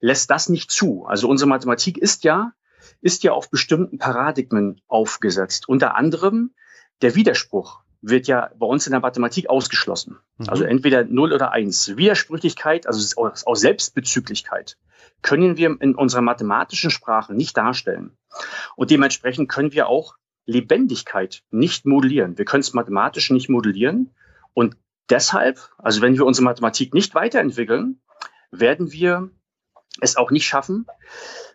lässt 0.00 0.30
das 0.30 0.48
nicht 0.48 0.70
zu. 0.70 1.06
Also 1.06 1.28
unsere 1.28 1.48
Mathematik 1.48 1.98
ist 1.98 2.24
ja, 2.24 2.52
ist 3.00 3.24
ja 3.24 3.32
auf 3.32 3.50
bestimmten 3.50 3.98
Paradigmen 3.98 4.80
aufgesetzt. 4.86 5.68
Unter 5.68 5.96
anderem 5.96 6.54
der 7.00 7.14
Widerspruch 7.14 7.81
wird 8.02 8.26
ja 8.26 8.50
bei 8.58 8.66
uns 8.66 8.86
in 8.86 8.90
der 8.90 9.00
Mathematik 9.00 9.48
ausgeschlossen. 9.48 10.18
Mhm. 10.38 10.48
Also 10.48 10.64
entweder 10.64 11.04
0 11.04 11.32
oder 11.32 11.52
1. 11.52 11.96
Widersprüchlichkeit, 11.96 12.86
also 12.86 13.22
aus 13.22 13.60
Selbstbezüglichkeit, 13.60 14.76
können 15.22 15.56
wir 15.56 15.76
in 15.80 15.94
unserer 15.94 16.20
mathematischen 16.20 16.90
Sprache 16.90 17.32
nicht 17.32 17.56
darstellen. 17.56 18.16
Und 18.76 18.90
dementsprechend 18.90 19.48
können 19.48 19.72
wir 19.72 19.86
auch 19.86 20.16
Lebendigkeit 20.46 21.44
nicht 21.50 21.86
modellieren. 21.86 22.36
Wir 22.36 22.44
können 22.44 22.62
es 22.62 22.74
mathematisch 22.74 23.30
nicht 23.30 23.48
modellieren. 23.48 24.10
Und 24.52 24.76
deshalb, 25.08 25.60
also 25.78 26.02
wenn 26.02 26.14
wir 26.14 26.26
unsere 26.26 26.44
Mathematik 26.44 26.92
nicht 26.94 27.14
weiterentwickeln, 27.14 28.00
werden 28.50 28.90
wir 28.90 29.30
es 30.00 30.16
auch 30.16 30.32
nicht 30.32 30.46
schaffen, 30.46 30.86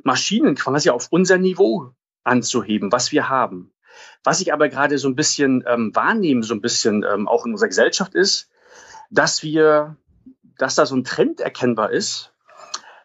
Maschinen 0.04 0.56
quasi 0.56 0.90
auf 0.90 1.08
unser 1.10 1.38
Niveau 1.38 1.92
anzuheben, 2.24 2.92
was 2.92 3.12
wir 3.12 3.28
haben. 3.28 3.74
Was 4.24 4.42
ich 4.42 4.54
aber 4.54 4.70
gerade 4.70 4.98
so 4.98 5.08
ein 5.08 5.16
bisschen 5.16 5.64
ähm, 5.68 5.96
wahrnehme, 5.96 6.44
so 6.44 6.54
ein 6.54 6.62
bisschen 6.62 7.04
ähm, 7.04 7.28
auch 7.28 7.46
in 7.46 7.54
unserer 7.54 7.70
Gesellschaft 7.70 8.16
ist, 8.16 8.50
dass 9.10 9.44
wir, 9.44 9.96
dass 10.58 10.76
da 10.76 10.86
so 10.86 10.96
ein 10.96 11.04
Trend 11.04 11.40
erkennbar 11.40 11.92
ist, 11.92 12.34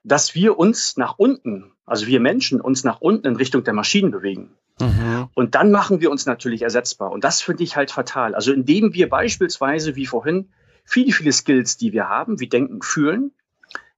dass 0.05 0.35
wir 0.35 0.59
uns 0.59 0.97
nach 0.97 1.19
unten, 1.19 1.73
also 1.87 2.07
wir 2.07 2.21
Menschen 2.21 2.61
uns 2.61 2.85
nach 2.85 3.01
unten 3.01 3.27
in 3.27 3.37
Richtung 3.37 3.65
der 3.65 3.75
Maschinen 3.75 4.11
bewegen. 4.11 4.57
Mhm. 4.81 5.29
Und 5.35 5.55
dann 5.55 5.71
machen 5.71 6.01
wir 6.01 6.11
uns 6.11 6.27
natürlich 6.27 6.63
ersetzbar. 6.63 7.13
Und 7.13 7.25
das 7.25 7.41
finde 7.41 7.63
ich 7.63 7.77
halt 7.77 7.91
fatal. 7.91 8.35
Also 8.35 8.53
indem 8.53 8.95
wir 8.95 9.09
beispielsweise, 9.09 9.97
wie 9.97 10.07
vorhin, 10.07 10.51
viele, 10.85 11.13
viele 11.13 11.33
Skills, 11.33 11.77
die 11.77 11.93
wir 11.93 12.09
haben, 12.09 12.41
wie 12.41 12.49
denken, 12.49 12.83
fühlen, 12.83 13.33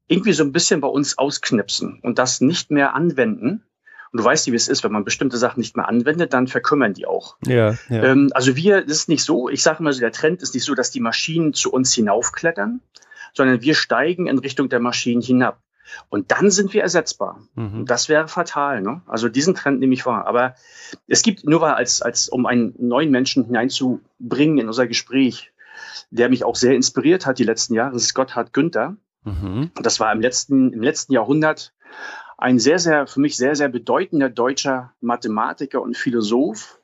irgendwie 0.08 0.32
so 0.32 0.44
ein 0.44 0.52
bisschen 0.52 0.80
bei 0.80 0.88
uns 0.88 1.16
ausknipsen 1.16 2.00
und 2.02 2.18
das 2.18 2.40
nicht 2.40 2.70
mehr 2.70 2.94
anwenden. 2.94 3.64
Und 4.14 4.21
du 4.21 4.25
weißt, 4.26 4.47
wie 4.47 4.54
es 4.54 4.68
ist, 4.68 4.85
wenn 4.85 4.92
man 4.92 5.02
bestimmte 5.02 5.38
Sachen 5.38 5.59
nicht 5.59 5.76
mehr 5.76 5.88
anwendet, 5.88 6.33
dann 6.33 6.47
verkümmern 6.47 6.94
die 6.94 7.04
auch. 7.04 7.37
Ja, 7.44 7.76
ja. 7.88 8.04
Ähm, 8.04 8.30
also 8.33 8.54
wir, 8.54 8.83
das 8.83 8.99
ist 8.99 9.09
nicht 9.09 9.25
so, 9.25 9.49
ich 9.49 9.61
sage 9.61 9.83
mal 9.83 9.92
so, 9.92 9.99
der 9.99 10.12
Trend 10.12 10.40
ist 10.40 10.54
nicht 10.54 10.62
so, 10.62 10.76
dass 10.76 10.92
die 10.92 11.00
Maschinen 11.00 11.52
zu 11.52 11.73
uns 11.73 11.92
hinaufklettern, 11.92 12.80
sondern 13.33 13.61
wir 13.61 13.75
steigen 13.75 14.28
in 14.28 14.38
Richtung 14.38 14.68
der 14.68 14.78
Maschinen 14.78 15.21
hinab. 15.21 15.59
Und 16.11 16.30
dann 16.30 16.52
sind 16.52 16.73
wir 16.75 16.83
ersetzbar. 16.83 17.40
Mhm. 17.56 17.80
Und 17.80 17.90
das 17.90 18.09
wäre 18.09 18.28
fatal. 18.28 18.83
Ne? 18.83 19.02
Also 19.09 19.28
diesen 19.28 19.56
Trend 19.56 19.80
nehme 19.80 19.94
ich 19.94 20.06
wahr. 20.06 20.28
Aber 20.28 20.54
es 21.09 21.23
gibt 21.23 21.44
nur 21.44 21.59
mal 21.59 21.75
als, 21.75 22.00
als 22.00 22.28
um 22.28 22.47
einen 22.47 22.73
neuen 22.78 23.11
Menschen 23.11 23.44
hineinzubringen 23.47 24.59
in 24.59 24.68
unser 24.68 24.87
Gespräch, 24.87 25.50
der 26.12 26.28
mich 26.28 26.44
auch 26.44 26.54
sehr 26.54 26.76
inspiriert 26.76 27.26
hat 27.26 27.40
die 27.40 27.44
letzten 27.44 27.75
Jahre, 27.75 27.94
das 27.94 28.04
ist 28.04 28.14
Gotthard 28.14 28.52
Günther. 28.52 28.97
Mhm. 29.25 29.73
Das 29.83 29.99
war 29.99 30.12
im 30.12 30.21
letzten, 30.21 30.73
im 30.73 30.83
letzten 30.85 31.14
Jahrhundert 31.14 31.73
ein 32.36 32.58
sehr, 32.58 32.78
sehr, 32.78 33.06
für 33.06 33.20
mich 33.20 33.36
sehr, 33.36 33.54
sehr 33.54 33.68
bedeutender 33.68 34.28
deutscher 34.28 34.92
Mathematiker 35.00 35.80
und 35.80 35.96
Philosoph, 35.96 36.78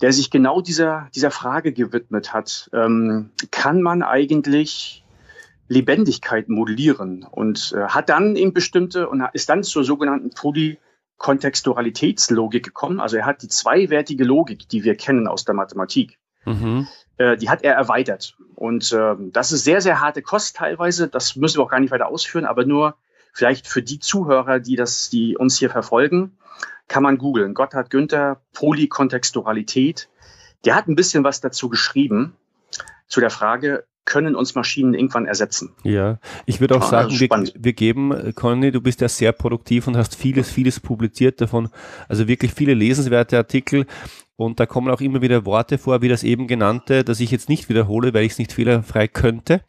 der 0.00 0.12
sich 0.12 0.30
genau 0.30 0.60
dieser, 0.60 1.08
dieser 1.14 1.30
Frage 1.30 1.72
gewidmet 1.72 2.32
hat. 2.32 2.68
Ähm, 2.72 3.30
kann 3.50 3.82
man 3.82 4.02
eigentlich 4.02 5.04
Lebendigkeit 5.68 6.48
modellieren? 6.48 7.26
Und 7.30 7.74
äh, 7.76 7.88
hat 7.88 8.08
dann 8.08 8.36
eben 8.36 8.52
bestimmte 8.52 9.08
und 9.08 9.22
ist 9.32 9.48
dann 9.48 9.62
zur 9.62 9.84
sogenannten 9.84 10.30
Polykontextualitätslogik 10.30 12.64
gekommen. 12.64 13.00
Also 13.00 13.16
er 13.16 13.26
hat 13.26 13.42
die 13.42 13.48
zweiwertige 13.48 14.24
Logik, 14.24 14.68
die 14.68 14.84
wir 14.84 14.96
kennen 14.96 15.26
aus 15.26 15.44
der 15.44 15.54
Mathematik, 15.54 16.18
mhm. 16.44 16.86
äh, 17.16 17.36
die 17.36 17.48
hat 17.48 17.62
er 17.62 17.74
erweitert. 17.74 18.36
Und 18.54 18.92
äh, 18.92 19.14
das 19.32 19.52
ist 19.52 19.64
sehr, 19.64 19.80
sehr 19.80 20.00
harte 20.00 20.22
Kost 20.22 20.56
teilweise. 20.56 21.08
Das 21.08 21.36
müssen 21.36 21.58
wir 21.58 21.64
auch 21.64 21.70
gar 21.70 21.80
nicht 21.80 21.92
weiter 21.92 22.08
ausführen, 22.08 22.44
aber 22.44 22.66
nur 22.66 22.96
vielleicht 23.34 23.66
für 23.66 23.82
die 23.82 23.98
Zuhörer, 23.98 24.60
die 24.60 24.76
das, 24.76 25.10
die 25.10 25.36
uns 25.36 25.58
hier 25.58 25.68
verfolgen, 25.68 26.38
kann 26.88 27.02
man 27.02 27.18
googeln. 27.18 27.52
Gotthard 27.52 27.90
Günther, 27.90 28.40
Polykontextualität. 28.52 30.08
Der 30.64 30.76
hat 30.76 30.86
ein 30.86 30.96
bisschen 30.96 31.24
was 31.24 31.40
dazu 31.40 31.68
geschrieben 31.68 32.36
zu 33.08 33.20
der 33.20 33.30
Frage, 33.30 33.86
können 34.04 34.34
uns 34.34 34.54
Maschinen 34.54 34.94
irgendwann 34.94 35.26
ersetzen. 35.26 35.70
Ja, 35.82 36.18
ich 36.46 36.60
würde 36.60 36.76
auch 36.76 36.82
ah, 36.82 37.08
sagen, 37.08 37.18
wir, 37.18 37.28
wir, 37.56 37.72
geben, 37.72 38.34
Conny, 38.34 38.70
du 38.70 38.80
bist 38.80 39.00
ja 39.00 39.08
sehr 39.08 39.32
produktiv 39.32 39.86
und 39.86 39.96
hast 39.96 40.14
vieles, 40.14 40.50
vieles 40.50 40.80
publiziert 40.80 41.40
davon, 41.40 41.68
also 42.08 42.28
wirklich 42.28 42.52
viele 42.52 42.74
lesenswerte 42.74 43.36
Artikel. 43.36 43.86
Und 44.36 44.58
da 44.58 44.66
kommen 44.66 44.90
auch 44.90 45.00
immer 45.00 45.22
wieder 45.22 45.46
Worte 45.46 45.78
vor, 45.78 46.02
wie 46.02 46.08
das 46.08 46.24
eben 46.24 46.48
genannte, 46.48 47.04
das 47.04 47.20
ich 47.20 47.30
jetzt 47.30 47.48
nicht 47.48 47.68
wiederhole, 47.68 48.12
weil 48.12 48.24
ich 48.24 48.32
es 48.32 48.38
nicht 48.38 48.52
fehlerfrei 48.52 49.06
könnte. 49.06 49.60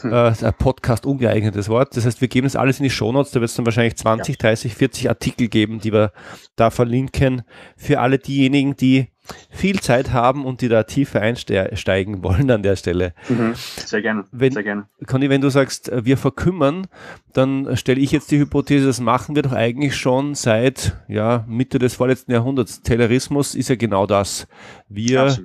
Hm. 0.00 0.12
Äh, 0.12 0.52
Podcast 0.52 1.04
ungeeignetes 1.04 1.68
Wort. 1.68 1.94
Das 1.94 2.06
heißt, 2.06 2.22
wir 2.22 2.28
geben 2.28 2.46
es 2.46 2.56
alles 2.56 2.78
in 2.78 2.84
die 2.84 2.90
Shownotes. 2.90 3.32
Da 3.32 3.40
wird 3.40 3.50
es 3.50 3.56
dann 3.56 3.66
wahrscheinlich 3.66 3.96
20, 3.96 4.36
ja. 4.36 4.48
30, 4.48 4.74
40 4.74 5.08
Artikel 5.10 5.48
geben, 5.48 5.80
die 5.80 5.92
wir 5.92 6.12
da 6.56 6.70
verlinken. 6.70 7.42
Für 7.76 8.00
alle 8.00 8.18
diejenigen, 8.18 8.76
die 8.76 9.08
viel 9.50 9.80
Zeit 9.80 10.12
haben 10.12 10.44
und 10.44 10.60
die 10.60 10.68
da 10.68 10.84
tiefer 10.84 11.20
einsteigen 11.20 12.22
wollen 12.22 12.50
an 12.50 12.62
der 12.62 12.76
Stelle. 12.76 13.14
Mhm. 13.28 13.54
Sehr 13.54 14.02
gerne. 14.02 14.24
Wenn, 14.32 14.52
sehr 14.52 14.62
gerne. 14.62 14.86
Conny, 15.06 15.28
wenn 15.30 15.40
du 15.40 15.50
sagst, 15.50 15.90
wir 15.92 16.16
verkümmern, 16.16 16.86
dann 17.32 17.76
stelle 17.76 18.00
ich 18.00 18.12
jetzt 18.12 18.30
die 18.30 18.38
Hypothese, 18.38 18.86
das 18.86 19.00
machen 19.00 19.34
wir 19.34 19.42
doch 19.42 19.52
eigentlich 19.52 19.96
schon 19.96 20.34
seit 20.34 20.96
ja, 21.08 21.44
Mitte 21.48 21.78
des 21.78 21.94
vorletzten 21.94 22.32
Jahrhunderts. 22.32 22.82
Taylorismus 22.82 23.54
ist 23.54 23.68
ja 23.68 23.76
genau 23.76 24.06
das. 24.06 24.48
Wir 24.88 25.36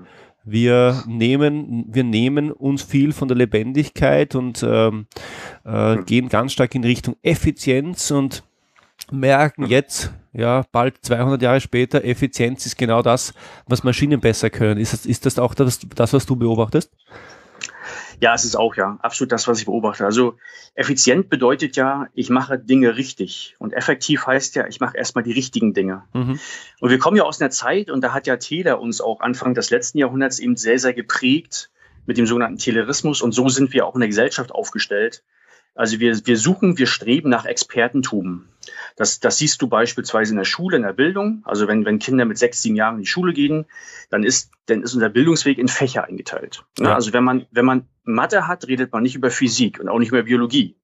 Wir 0.46 1.04
nehmen, 1.08 1.86
wir 1.88 2.04
nehmen 2.04 2.52
uns 2.52 2.84
viel 2.84 3.13
von 3.13 3.30
der 3.30 3.38
Lebendigkeit 3.38 4.36
und 4.36 4.62
ähm, 4.62 5.08
äh, 5.66 5.96
mhm. 5.96 6.06
gehen 6.06 6.28
ganz 6.28 6.52
stark 6.52 6.75
in 6.75 6.84
Richtung 6.84 7.16
Effizienz 7.22 8.12
und 8.12 8.44
merken 9.12 9.66
jetzt, 9.66 10.12
ja, 10.34 10.64
bald 10.72 10.98
200 11.02 11.42
Jahre 11.42 11.62
später, 11.62 12.04
Effizienz 12.04 12.66
ist 12.66 12.78
genau 12.78 13.02
das, 13.02 13.34
was 13.68 13.84
Maschinen 13.84 14.20
besser 14.20 14.50
können. 14.50 14.80
Ist 14.80 14.94
das, 14.94 15.06
ist 15.06 15.26
das 15.26 15.38
auch 15.40 15.54
das, 15.54 15.80
das, 15.96 16.14
was 16.14 16.26
du 16.26 16.36
beobachtest? 16.36 16.92
Ja, 18.20 18.34
es 18.34 18.46
ist 18.46 18.56
auch 18.56 18.76
ja 18.76 18.98
absolut 19.02 19.32
das, 19.32 19.48
was 19.48 19.60
ich 19.60 19.66
beobachte. 19.66 20.06
Also 20.06 20.38
effizient 20.76 21.30
bedeutet 21.30 21.76
ja, 21.76 22.08
ich 22.14 22.30
mache 22.30 22.58
Dinge 22.58 22.96
richtig. 22.96 23.56
Und 23.60 23.74
effektiv 23.74 24.26
heißt 24.26 24.56
ja, 24.56 24.68
ich 24.68 24.80
mache 24.80 24.98
erstmal 24.98 25.24
die 25.24 25.34
richtigen 25.34 25.74
Dinge. 25.74 26.04
Mhm. 26.14 26.40
Und 26.80 26.90
wir 26.90 27.00
kommen 27.00 27.18
ja 27.18 27.24
aus 27.24 27.42
einer 27.42 27.50
Zeit, 27.50 27.90
und 27.90 28.02
da 28.02 28.14
hat 28.14 28.28
ja 28.28 28.38
Taylor 28.38 28.80
uns 28.80 29.02
auch 29.02 29.20
Anfang 29.20 29.54
des 29.54 29.70
letzten 29.70 29.98
Jahrhunderts 29.98 30.40
eben 30.40 30.56
sehr, 30.56 30.80
sehr 30.80 30.94
geprägt 30.94 31.70
mit 32.06 32.18
dem 32.18 32.26
sogenannten 32.26 32.58
Taylorismus. 32.58 33.22
Und 33.22 33.34
so 33.34 33.50
sind 33.50 33.74
wir 33.74 33.86
auch 33.86 33.96
in 33.96 34.02
der 34.02 34.10
Gesellschaft 34.10 34.52
aufgestellt. 34.52 35.24
Also 35.75 36.00
wir, 36.00 36.25
wir 36.25 36.38
suchen, 36.38 36.77
wir 36.77 36.88
streben 36.88 37.30
nach 37.30 37.46
Expertentum. 37.46 38.46
Das, 38.96 39.20
das 39.20 39.38
siehst 39.38 39.62
du 39.62 39.68
beispielsweise 39.68 40.32
in 40.32 40.38
der 40.38 40.46
Schule, 40.46 40.77
in 40.77 40.84
der 40.84 40.94
Bildung. 40.94 41.42
Also 41.46 41.68
wenn, 41.68 41.84
wenn 41.86 42.00
Kinder 42.00 42.25
mit 42.25 42.38
sechs, 42.38 42.62
sieben 42.62 42.75
Jahren 42.75 42.96
in 42.96 43.01
die 43.01 43.08
Schule 43.08 43.34
gehen, 43.34 43.65
dann 44.10 44.24
ist, 44.24 44.51
dann 44.68 44.84
ist 44.84 44.94
unser 44.94 45.10
Bildungsweg 45.10 45.58
in 45.58 45.68
Fächer 45.68 46.06
eingeteilt. 46.06 46.63
Ja. 46.80 46.94
Also 46.94 47.12
wenn 47.13 47.24
man, 47.24 47.48
wenn 47.51 47.65
man 47.65 47.88
Mathe 48.03 48.48
hat, 48.48 48.68
redet 48.68 48.94
man 48.94 49.03
nicht 49.03 49.15
über 49.15 49.32
Physik 49.32 49.80
und 49.80 49.89
auch 49.89 50.00
nicht 50.00 50.10
über 50.10 50.24
Biologie. 50.24 50.77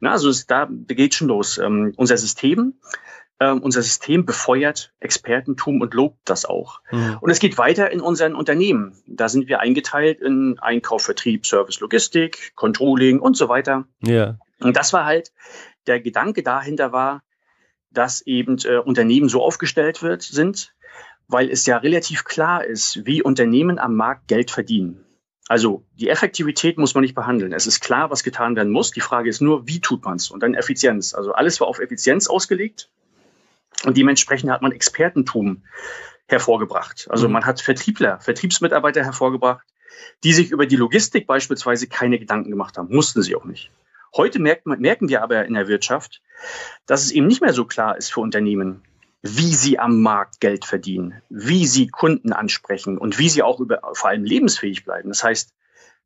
Na, 0.00 0.12
also 0.12 0.30
es, 0.30 0.46
da 0.46 0.68
geht 0.70 1.14
schon 1.14 1.28
los. 1.28 1.58
Ähm, 1.58 1.92
unser 1.96 2.16
System, 2.16 2.74
äh, 3.40 3.50
unser 3.50 3.82
System 3.82 4.24
befeuert 4.24 4.92
Expertentum 5.00 5.80
und 5.80 5.94
lobt 5.94 6.18
das 6.24 6.44
auch. 6.44 6.80
Mhm. 6.92 7.18
Und 7.20 7.30
es 7.30 7.40
geht 7.40 7.58
weiter 7.58 7.90
in 7.90 8.00
unseren 8.00 8.36
Unternehmen. 8.36 8.94
Da 9.06 9.28
sind 9.28 9.48
wir 9.48 9.60
eingeteilt 9.60 10.20
in 10.20 10.58
Einkauf, 10.60 11.02
Vertrieb, 11.02 11.46
Service, 11.46 11.80
Logistik, 11.80 12.52
Controlling 12.54 13.18
und 13.18 13.36
so 13.36 13.48
weiter. 13.48 13.86
Ja. 14.02 14.38
Und 14.60 14.76
das 14.76 14.92
war 14.92 15.06
halt 15.06 15.32
der 15.86 16.00
Gedanke 16.00 16.42
dahinter 16.42 16.92
war, 16.92 17.22
dass 17.90 18.20
eben 18.20 18.58
äh, 18.64 18.76
Unternehmen 18.76 19.28
so 19.28 19.42
aufgestellt 19.42 20.02
wird, 20.02 20.22
sind, 20.22 20.74
weil 21.26 21.50
es 21.50 21.66
ja 21.66 21.78
relativ 21.78 22.24
klar 22.24 22.64
ist, 22.64 23.04
wie 23.06 23.22
Unternehmen 23.22 23.78
am 23.78 23.96
Markt 23.96 24.28
Geld 24.28 24.50
verdienen. 24.50 25.04
Also 25.48 25.84
die 25.94 26.10
Effektivität 26.10 26.78
muss 26.78 26.94
man 26.94 27.02
nicht 27.02 27.16
behandeln. 27.16 27.52
Es 27.52 27.66
ist 27.66 27.80
klar, 27.80 28.10
was 28.10 28.22
getan 28.22 28.54
werden 28.54 28.70
muss. 28.70 28.92
Die 28.92 29.00
Frage 29.00 29.28
ist 29.28 29.40
nur, 29.40 29.66
wie 29.66 29.80
tut 29.80 30.04
man 30.04 30.16
es? 30.16 30.30
Und 30.30 30.42
dann 30.44 30.54
Effizienz. 30.54 31.14
Also 31.14 31.32
alles 31.32 31.60
war 31.60 31.66
auf 31.66 31.80
Effizienz 31.80 32.28
ausgelegt. 32.28 32.90
Und 33.84 33.96
dementsprechend 33.96 34.50
hat 34.50 34.62
man 34.62 34.72
Expertentum 34.72 35.62
hervorgebracht. 36.28 37.08
Also 37.10 37.26
mhm. 37.26 37.34
man 37.34 37.46
hat 37.46 37.60
Vertriebler, 37.60 38.20
Vertriebsmitarbeiter 38.20 39.04
hervorgebracht, 39.04 39.66
die 40.22 40.32
sich 40.32 40.50
über 40.50 40.66
die 40.66 40.76
Logistik 40.76 41.26
beispielsweise 41.26 41.86
keine 41.86 42.18
Gedanken 42.18 42.50
gemacht 42.50 42.78
haben. 42.78 42.94
Mussten 42.94 43.22
sie 43.22 43.34
auch 43.34 43.44
nicht. 43.44 43.70
Heute 44.16 44.38
merkt 44.38 44.66
man, 44.66 44.80
merken 44.80 45.08
wir 45.08 45.22
aber 45.22 45.44
in 45.44 45.54
der 45.54 45.68
Wirtschaft, 45.68 46.20
dass 46.86 47.04
es 47.04 47.12
eben 47.12 47.26
nicht 47.26 47.42
mehr 47.42 47.52
so 47.52 47.64
klar 47.64 47.96
ist 47.96 48.12
für 48.12 48.20
Unternehmen, 48.20 48.82
wie 49.22 49.54
sie 49.54 49.78
am 49.78 50.00
Markt 50.00 50.40
Geld 50.40 50.64
verdienen, 50.64 51.22
wie 51.28 51.66
sie 51.66 51.88
Kunden 51.88 52.32
ansprechen 52.32 52.98
und 52.98 53.18
wie 53.18 53.28
sie 53.28 53.42
auch 53.42 53.60
über, 53.60 53.80
vor 53.92 54.10
allem 54.10 54.24
lebensfähig 54.24 54.84
bleiben. 54.84 55.10
Das 55.10 55.22
heißt, 55.22 55.52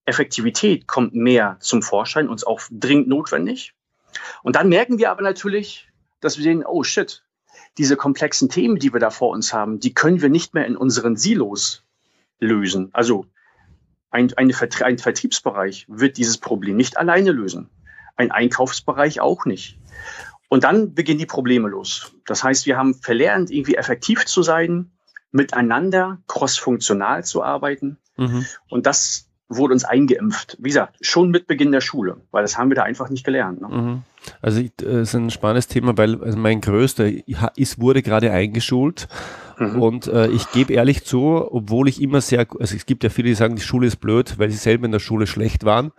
Effektivität 0.04 0.87
kommt 0.87 1.14
mehr 1.14 1.57
zum 1.61 1.83
Vorschein, 1.83 2.28
uns 2.28 2.45
auch 2.45 2.61
dringend 2.71 3.09
notwendig. 3.09 3.73
Und 4.43 4.57
dann 4.57 4.69
merken 4.69 4.99
wir 4.99 5.11
aber 5.11 5.23
natürlich, 5.23 5.88
dass 6.21 6.37
wir 6.37 6.45
sehen, 6.45 6.64
oh 6.66 6.83
shit, 6.83 7.23
diese 7.78 7.97
komplexen 7.97 8.49
Themen, 8.49 8.78
die 8.78 8.93
wir 8.93 9.00
da 9.00 9.11
vor 9.11 9.31
uns 9.31 9.52
haben, 9.52 9.81
die 9.81 9.95
können 9.95 10.23
wir 10.23 10.28
nicht 10.28 10.54
mehr 10.54 10.66
in 10.66 10.76
unseren 10.76 11.16
Silos 11.16 11.85
lösen. 12.38 12.90
Also 12.93 13.26
ein, 14.11 14.33
ein, 14.37 14.52
ein 14.83 14.99
Vertriebsbereich 14.99 15.87
wird 15.88 16.16
dieses 16.16 16.38
Problem 16.38 16.76
nicht 16.76 16.97
alleine 16.97 17.33
lösen 17.33 17.69
ein 18.16 18.31
Einkaufsbereich 18.31 19.21
auch 19.21 19.45
nicht. 19.45 19.78
Und 20.49 20.64
dann 20.64 20.95
beginnen 20.95 21.19
die 21.19 21.26
Probleme 21.26 21.69
los. 21.69 22.12
Das 22.26 22.45
heißt, 22.45 22.66
wir 22.66 22.76
haben 22.76 22.95
verlernt, 22.95 23.50
irgendwie 23.50 23.75
effektiv 23.75 24.25
zu 24.26 24.43
sein, 24.43 24.93
miteinander 25.33 26.23
crossfunktional 26.28 27.25
zu 27.25 27.43
arbeiten. 27.43 27.99
Mhm. 28.16 28.47
Und 28.69 28.87
das 28.87 29.28
wurde 29.49 29.75
uns 29.75 29.85
eingeimpft. 29.85 30.57
Wie 30.59 30.69
gesagt, 30.69 30.97
schon 31.01 31.31
mit 31.31 31.47
Beginn 31.47 31.73
der 31.73 31.81
Schule, 31.81 32.17
weil 32.31 32.43
das 32.43 32.57
haben 32.59 32.71
wir 32.71 32.77
da 32.77 32.83
einfach 32.83 33.11
nicht 33.11 33.25
gelernt. 33.25 33.61
Ne? 33.61 33.69
Mhm. 33.69 34.03
Also 34.41 34.61
es 34.61 34.85
äh, 34.85 35.03
ist 35.03 35.15
ein 35.15 35.31
spannendes 35.31 35.69
Thema, 35.69 35.97
weil 35.99 36.23
also 36.23 36.39
mein 36.39 36.61
größter 36.61 37.11
ist, 37.57 37.81
wurde 37.81 38.03
gerade 38.03 38.31
eingeschult 38.31 39.09
Mhm. 39.59 39.83
Und 39.83 40.07
äh, 40.07 40.29
ich 40.29 40.51
gebe 40.53 40.73
ehrlich 40.73 41.05
zu, 41.05 41.49
obwohl 41.51 41.89
ich 41.89 42.01
immer 42.01 42.21
sehr, 42.21 42.47
also 42.59 42.77
es 42.77 42.87
gibt 42.87 43.05
ja 43.05 43.11
viele, 43.11 43.29
die 43.29 43.35
sagen, 43.35 43.57
die 43.57 43.63
Schule 43.63 43.87
ist 43.87 43.97
blöd, 43.97 44.39
weil 44.39 44.51
sie 44.51 44.57
selber 44.57 44.87
in 44.87 44.93
der 44.93 44.99
Schule 44.99 45.27
schlecht 45.27 45.65
waren. 45.65 45.93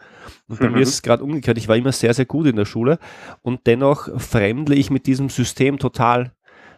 Und 0.47 0.59
bei 0.59 0.67
mhm. 0.67 0.75
mir 0.75 0.81
ist 0.81 0.89
es 0.89 1.01
gerade 1.01 1.23
umgekehrt. 1.23 1.57
Ich 1.57 1.67
war 1.67 1.75
immer 1.75 1.91
sehr, 1.91 2.13
sehr 2.13 2.25
gut 2.25 2.47
in 2.47 2.55
der 2.55 2.65
Schule 2.65 2.99
und 3.41 3.67
dennoch 3.67 4.09
fremdle 4.19 4.75
ich 4.75 4.89
mit 4.89 5.07
diesem 5.07 5.29
System 5.29 5.79
total, 5.79 6.33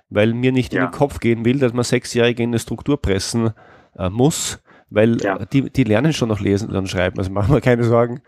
weil 0.10 0.34
mir 0.34 0.52
nicht 0.52 0.74
ja. 0.74 0.82
in 0.82 0.88
den 0.88 0.94
Kopf 0.94 1.20
gehen 1.20 1.46
will, 1.46 1.60
dass 1.60 1.74
man 1.74 1.84
Sechsjährige 1.84 2.44
in 2.44 2.52
eine 2.52 2.60
Struktur 2.60 3.02
pressen 3.02 3.52
äh, 3.98 4.10
muss, 4.10 4.60
weil 4.90 5.22
ja. 5.22 5.38
die, 5.46 5.70
die 5.70 5.84
lernen 5.84 6.14
schon 6.14 6.30
noch 6.30 6.40
lesen 6.40 6.76
und 6.76 6.90
schreiben, 6.90 7.18
also 7.18 7.32
machen 7.32 7.54
wir 7.54 7.62
keine 7.62 7.84
Sorgen. 7.84 8.22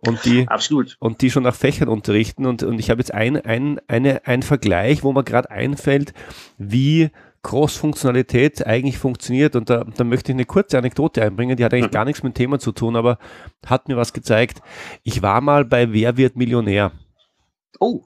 Und 0.00 0.24
die, 0.24 0.48
Absolut. 0.48 0.96
Und 0.98 1.22
die 1.22 1.30
schon 1.30 1.44
nach 1.44 1.54
Fächern 1.54 1.88
unterrichten. 1.88 2.46
Und, 2.46 2.62
und 2.62 2.78
ich 2.80 2.90
habe 2.90 3.00
jetzt 3.00 3.14
ein, 3.14 3.36
ein, 3.36 3.80
eine, 3.86 4.26
ein 4.26 4.42
Vergleich, 4.42 5.04
wo 5.04 5.12
mir 5.12 5.22
gerade 5.22 5.50
einfällt, 5.50 6.12
wie 6.58 7.10
Cross-Funktionalität 7.42 8.66
eigentlich 8.66 8.98
funktioniert. 8.98 9.54
Und 9.54 9.70
da, 9.70 9.84
da 9.84 10.04
möchte 10.04 10.32
ich 10.32 10.36
eine 10.36 10.44
kurze 10.44 10.78
Anekdote 10.78 11.22
einbringen, 11.22 11.56
die 11.56 11.64
hat 11.64 11.72
eigentlich 11.72 11.86
mhm. 11.86 11.94
gar 11.94 12.04
nichts 12.04 12.22
mit 12.22 12.34
dem 12.34 12.38
Thema 12.38 12.58
zu 12.58 12.72
tun, 12.72 12.96
aber 12.96 13.18
hat 13.66 13.88
mir 13.88 13.96
was 13.96 14.12
gezeigt. 14.12 14.60
Ich 15.04 15.22
war 15.22 15.40
mal 15.40 15.64
bei 15.64 15.92
Wer 15.92 16.16
wird 16.16 16.36
Millionär? 16.36 16.92
Oh, 17.78 18.02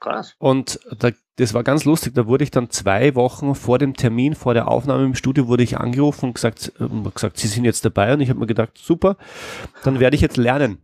krass. 0.00 0.34
Und 0.38 0.80
da, 0.98 1.10
das 1.36 1.54
war 1.54 1.62
ganz 1.62 1.84
lustig. 1.84 2.14
Da 2.14 2.26
wurde 2.26 2.44
ich 2.44 2.50
dann 2.50 2.70
zwei 2.70 3.14
Wochen 3.14 3.54
vor 3.54 3.78
dem 3.78 3.94
Termin, 3.94 4.34
vor 4.34 4.54
der 4.54 4.68
Aufnahme 4.68 5.04
im 5.04 5.14
Studio, 5.14 5.48
wurde 5.48 5.62
ich 5.62 5.78
angerufen 5.78 6.26
und 6.26 6.34
gesagt, 6.34 6.72
äh, 6.80 7.10
gesagt 7.10 7.38
Sie 7.38 7.48
sind 7.48 7.64
jetzt 7.64 7.84
dabei. 7.84 8.12
Und 8.12 8.20
ich 8.20 8.30
habe 8.30 8.40
mir 8.40 8.46
gedacht, 8.46 8.76
super, 8.76 9.16
dann 9.84 10.00
werde 10.00 10.16
ich 10.16 10.22
jetzt 10.22 10.36
lernen. 10.36 10.78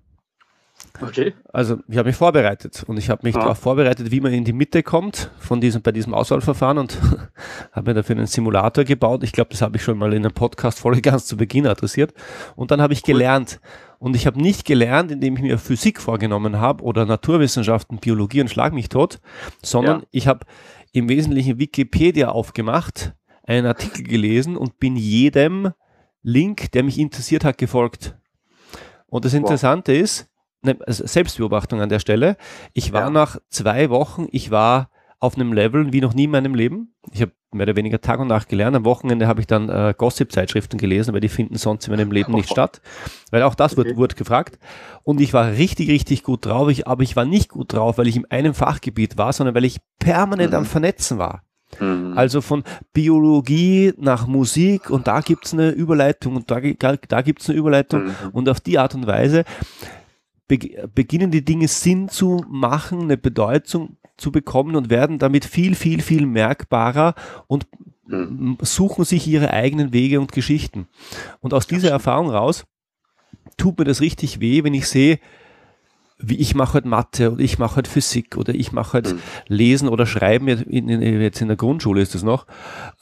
Okay. 1.00 1.34
Also 1.52 1.78
ich 1.88 1.98
habe 1.98 2.08
mich 2.08 2.16
vorbereitet 2.16 2.84
und 2.86 2.98
ich 2.98 3.10
habe 3.10 3.26
mich 3.26 3.34
ah. 3.36 3.40
darauf 3.40 3.58
vorbereitet, 3.58 4.12
wie 4.12 4.20
man 4.20 4.32
in 4.32 4.44
die 4.44 4.52
Mitte 4.52 4.84
kommt 4.84 5.30
von 5.38 5.60
diesem, 5.60 5.82
bei 5.82 5.90
diesem 5.90 6.14
Auswahlverfahren 6.14 6.78
und 6.78 6.98
habe 7.72 7.90
mir 7.90 7.94
dafür 7.94 8.16
einen 8.16 8.26
Simulator 8.26 8.84
gebaut. 8.84 9.24
Ich 9.24 9.32
glaube, 9.32 9.50
das 9.50 9.60
habe 9.60 9.76
ich 9.76 9.82
schon 9.82 9.98
mal 9.98 10.12
in 10.12 10.24
einer 10.24 10.30
Podcast-Folge 10.32 11.00
ganz 11.02 11.26
zu 11.26 11.36
Beginn 11.36 11.66
adressiert. 11.66 12.14
Und 12.54 12.70
dann 12.70 12.80
habe 12.80 12.92
ich 12.92 13.02
gelernt. 13.02 13.60
Und 14.04 14.14
ich 14.14 14.26
habe 14.26 14.38
nicht 14.38 14.66
gelernt, 14.66 15.10
indem 15.10 15.34
ich 15.36 15.42
mir 15.42 15.56
Physik 15.56 15.98
vorgenommen 15.98 16.60
habe 16.60 16.84
oder 16.84 17.06
Naturwissenschaften, 17.06 18.00
Biologie 18.00 18.42
und 18.42 18.50
Schlag 18.50 18.74
mich 18.74 18.90
tot, 18.90 19.18
sondern 19.62 20.00
ja. 20.00 20.06
ich 20.10 20.26
habe 20.26 20.44
im 20.92 21.08
Wesentlichen 21.08 21.58
Wikipedia 21.58 22.28
aufgemacht, 22.28 23.14
einen 23.44 23.64
Artikel 23.64 24.02
gelesen 24.02 24.58
und 24.58 24.78
bin 24.78 24.96
jedem 24.96 25.72
Link, 26.22 26.70
der 26.72 26.82
mich 26.82 26.98
interessiert 26.98 27.46
hat, 27.46 27.56
gefolgt. 27.56 28.14
Und 29.06 29.24
das 29.24 29.32
Interessante 29.32 29.94
wow. 29.94 30.02
ist, 30.02 30.28
ne, 30.60 30.76
Selbstbeobachtung 30.86 31.80
an 31.80 31.88
der 31.88 31.98
Stelle. 31.98 32.36
Ich 32.74 32.92
war 32.92 33.04
ja. 33.04 33.10
nach 33.10 33.38
zwei 33.48 33.88
Wochen, 33.88 34.26
ich 34.32 34.50
war 34.50 34.90
auf 35.18 35.36
einem 35.36 35.54
Level 35.54 35.94
wie 35.94 36.02
noch 36.02 36.12
nie 36.12 36.24
in 36.24 36.30
meinem 36.30 36.54
Leben. 36.54 36.94
Ich 37.10 37.22
habe 37.22 37.32
mehr 37.54 37.64
oder 37.64 37.76
weniger 37.76 38.00
Tag 38.00 38.20
und 38.20 38.28
Nacht 38.28 38.48
gelernt. 38.48 38.76
Am 38.76 38.84
Wochenende 38.84 39.26
habe 39.26 39.40
ich 39.40 39.46
dann 39.46 39.68
äh, 39.68 39.94
Gossip-Zeitschriften 39.96 40.78
gelesen, 40.78 41.14
weil 41.14 41.20
die 41.20 41.28
finden 41.28 41.56
sonst 41.56 41.86
in 41.86 41.94
meinem 41.94 42.12
Leben 42.12 42.32
nicht 42.32 42.48
statt. 42.50 42.80
Weil 43.30 43.42
auch 43.42 43.54
das 43.54 43.72
okay. 43.72 43.88
wird, 43.88 43.96
wurde 43.96 44.14
gefragt. 44.14 44.58
Und 45.02 45.20
ich 45.20 45.32
war 45.32 45.52
richtig, 45.52 45.88
richtig 45.88 46.22
gut 46.22 46.46
drauf. 46.46 46.68
Ich, 46.68 46.86
aber 46.86 47.02
ich 47.02 47.16
war 47.16 47.24
nicht 47.24 47.48
gut 47.48 47.72
drauf, 47.72 47.98
weil 47.98 48.08
ich 48.08 48.16
in 48.16 48.30
einem 48.30 48.54
Fachgebiet 48.54 49.16
war, 49.18 49.32
sondern 49.32 49.54
weil 49.54 49.64
ich 49.64 49.78
permanent 49.98 50.50
mhm. 50.50 50.58
am 50.58 50.64
Vernetzen 50.66 51.18
war. 51.18 51.42
Mhm. 51.80 52.12
Also 52.16 52.40
von 52.40 52.62
Biologie 52.92 53.92
nach 53.96 54.26
Musik 54.26 54.90
und 54.90 55.06
da 55.06 55.20
gibt's 55.20 55.52
eine 55.52 55.70
Überleitung 55.70 56.36
und 56.36 56.50
da, 56.50 56.60
da 56.60 57.22
gibt's 57.22 57.48
eine 57.48 57.58
Überleitung 57.58 58.04
mhm. 58.04 58.14
und 58.32 58.48
auf 58.48 58.60
die 58.60 58.78
Art 58.78 58.94
und 58.94 59.06
Weise 59.06 59.44
beginnen 60.46 61.30
die 61.30 61.44
Dinge 61.44 61.68
Sinn 61.68 62.08
zu 62.08 62.44
machen, 62.48 63.02
eine 63.02 63.16
Bedeutung 63.16 63.96
zu 64.16 64.30
bekommen 64.30 64.76
und 64.76 64.90
werden 64.90 65.18
damit 65.18 65.44
viel, 65.44 65.74
viel, 65.74 66.02
viel 66.02 66.26
merkbarer 66.26 67.14
und 67.46 67.66
mhm. 68.06 68.58
suchen 68.60 69.04
sich 69.04 69.26
ihre 69.26 69.50
eigenen 69.50 69.92
Wege 69.92 70.20
und 70.20 70.32
Geschichten. 70.32 70.86
Und 71.40 71.54
aus 71.54 71.66
dieser 71.66 71.90
Erfahrung 71.90 72.30
raus 72.30 72.64
tut 73.56 73.78
mir 73.78 73.84
das 73.84 74.00
richtig 74.00 74.40
weh, 74.40 74.64
wenn 74.64 74.74
ich 74.74 74.88
sehe, 74.88 75.18
wie 76.18 76.36
ich 76.36 76.54
mache 76.54 76.74
halt 76.74 76.84
Mathe 76.84 77.32
oder 77.32 77.40
ich 77.40 77.58
mache 77.58 77.76
halt 77.76 77.88
Physik 77.88 78.36
oder 78.36 78.54
ich 78.54 78.72
mache 78.72 78.94
halt 78.94 79.12
mhm. 79.12 79.18
Lesen 79.48 79.88
oder 79.88 80.06
Schreiben, 80.06 80.46
jetzt 80.48 81.40
in 81.40 81.48
der 81.48 81.56
Grundschule 81.56 82.00
ist 82.00 82.14
das 82.14 82.22
noch 82.22 82.46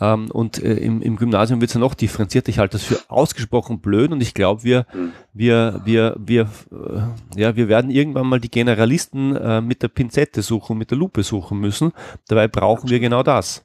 ähm, 0.01 0.31
und 0.31 0.63
äh, 0.63 0.75
im, 0.75 1.03
im 1.03 1.17
Gymnasium 1.17 1.61
wird 1.61 1.71
es 1.71 1.75
ja 1.75 1.81
noch 1.81 1.95
differenziert. 1.95 2.49
Ich 2.49 2.59
halte 2.59 2.79
das 2.79 2.85
für 2.85 2.99
ausgesprochen 3.09 3.81
blöd 3.81 4.13
und 4.13 4.23
ich 4.23 4.33
glaube, 4.33 4.65
wir, 4.65 4.87
mhm. 4.95 5.13
wir, 5.35 5.83
wir, 5.85 6.17
wir, 6.19 6.49
äh, 6.71 7.41
ja, 7.41 7.55
wir 7.55 7.69
werden 7.69 7.91
irgendwann 7.91 8.27
mal 8.27 8.41
die 8.41 8.51
Generalisten 8.51 9.37
äh, 9.37 9.61
mit 9.61 9.83
der 9.83 9.89
Pinzette 9.89 10.41
suchen, 10.41 10.79
mit 10.79 10.91
der 10.91 10.99
Lupe 10.99 11.23
suchen 11.23 11.59
müssen. 11.59 11.93
Dabei 12.29 12.49
brauchen 12.49 12.85
absolut. 12.85 12.91
wir 12.93 13.01
genau 13.01 13.23
das. 13.23 13.65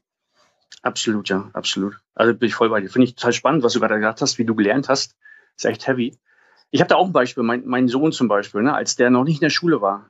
Absolut, 0.82 1.30
ja, 1.30 1.50
absolut. 1.54 2.00
Also 2.16 2.34
bin 2.34 2.48
ich 2.48 2.56
voll 2.56 2.70
bei 2.70 2.82
dir. 2.82 2.90
Finde 2.90 3.06
ich 3.06 3.16
total 3.16 3.34
spannend, 3.34 3.64
was 3.64 3.74
du 3.74 3.80
gerade 3.80 3.96
gesagt 3.96 4.22
hast, 4.22 4.38
wie 4.38 4.46
du 4.46 4.56
gelernt 4.56 4.90
hast. 4.90 5.16
Ist 5.56 5.66
echt 5.66 5.88
heavy. 5.88 6.18
Ich 6.71 6.82
habe 6.82 6.89
da 6.89 6.95
auch 6.95 7.06
ein 7.06 7.13
Beispiel, 7.13 7.43
mein, 7.43 7.65
mein 7.65 7.88
Sohn 7.88 8.12
zum 8.12 8.27
Beispiel, 8.27 8.62
ne, 8.62 8.73
als 8.73 8.95
der 8.95 9.10
noch 9.10 9.23
nicht 9.23 9.38
in 9.38 9.45
der 9.45 9.49
Schule 9.49 9.82
war, 9.82 10.10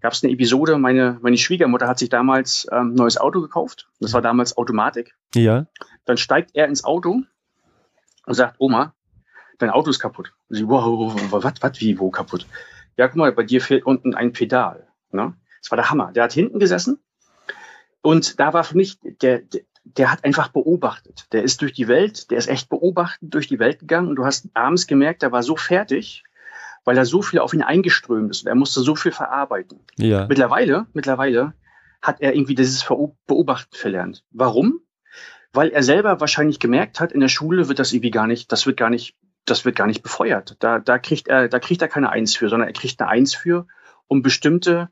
gab 0.00 0.12
es 0.12 0.22
eine 0.22 0.32
Episode, 0.32 0.76
meine, 0.78 1.18
meine 1.22 1.38
Schwiegermutter 1.38 1.88
hat 1.88 1.98
sich 1.98 2.10
damals 2.10 2.68
ein 2.68 2.88
ähm, 2.88 2.94
neues 2.94 3.16
Auto 3.16 3.40
gekauft. 3.40 3.88
Das 4.00 4.12
war 4.12 4.20
damals 4.20 4.56
Automatik. 4.56 5.14
Ja. 5.34 5.66
Dann 6.04 6.18
steigt 6.18 6.50
er 6.54 6.66
ins 6.66 6.84
Auto 6.84 7.22
und 8.26 8.34
sagt, 8.34 8.56
Oma, 8.58 8.94
dein 9.58 9.70
Auto 9.70 9.88
ist 9.88 10.00
kaputt. 10.00 10.34
Sie, 10.50 10.68
wow, 10.68 11.14
was, 11.30 11.54
was, 11.60 11.80
wie, 11.80 11.98
wo 11.98 12.10
kaputt? 12.10 12.46
Ja, 12.96 13.08
guck 13.08 13.16
mal, 13.16 13.32
bei 13.32 13.44
dir 13.44 13.62
fehlt 13.62 13.86
unten 13.86 14.14
ein 14.14 14.32
Pedal. 14.32 14.86
Ne? 15.10 15.34
Das 15.62 15.70
war 15.70 15.76
der 15.76 15.90
Hammer. 15.90 16.12
Der 16.12 16.24
hat 16.24 16.32
hinten 16.32 16.58
gesessen 16.58 16.98
und 18.02 18.38
da 18.38 18.52
war 18.52 18.64
für 18.64 18.76
mich 18.76 18.98
der, 19.00 19.38
der, 19.38 19.62
der 19.84 20.10
hat 20.10 20.24
einfach 20.24 20.48
beobachtet. 20.48 21.26
Der 21.32 21.42
ist 21.42 21.60
durch 21.60 21.72
die 21.72 21.88
Welt, 21.88 22.30
der 22.30 22.38
ist 22.38 22.48
echt 22.48 22.68
beobachtend 22.68 23.34
durch 23.34 23.48
die 23.48 23.58
Welt 23.58 23.78
gegangen 23.78 24.08
und 24.08 24.16
du 24.16 24.24
hast 24.24 24.48
abends 24.54 24.86
gemerkt, 24.86 25.22
der 25.22 25.32
war 25.32 25.42
so 25.42 25.56
fertig, 25.56 26.24
weil 26.84 26.96
er 26.96 27.04
so 27.04 27.22
viel 27.22 27.38
auf 27.38 27.54
ihn 27.54 27.62
eingeströmt 27.62 28.30
ist 28.30 28.42
und 28.42 28.48
er 28.48 28.54
musste 28.54 28.80
so 28.80 28.94
viel 28.94 29.12
verarbeiten. 29.12 29.80
Ja. 29.96 30.26
Mittlerweile, 30.26 30.86
mittlerweile 30.92 31.54
hat 32.02 32.20
er 32.20 32.34
irgendwie 32.34 32.54
dieses 32.54 32.86
Beobachten 33.26 33.76
verlernt. 33.76 34.24
Warum? 34.30 34.80
Weil 35.52 35.70
er 35.70 35.82
selber 35.82 36.20
wahrscheinlich 36.20 36.58
gemerkt 36.58 37.00
hat, 37.00 37.12
in 37.12 37.20
der 37.20 37.28
Schule 37.28 37.68
wird 37.68 37.78
das 37.78 37.92
irgendwie 37.92 38.10
gar 38.10 38.26
nicht, 38.26 38.50
das 38.52 38.66
wird 38.66 38.76
gar 38.76 38.90
nicht, 38.90 39.16
das 39.44 39.64
wird 39.64 39.76
gar 39.76 39.86
nicht 39.86 40.02
befeuert. 40.02 40.56
Da, 40.58 40.78
da 40.78 40.98
kriegt 40.98 41.28
er, 41.28 41.48
da 41.48 41.58
kriegt 41.58 41.80
er 41.80 41.88
keine 41.88 42.10
Eins 42.10 42.36
für, 42.36 42.48
sondern 42.48 42.68
er 42.68 42.74
kriegt 42.74 43.00
eine 43.00 43.10
Eins 43.10 43.34
für, 43.34 43.66
um 44.06 44.22
bestimmte 44.22 44.90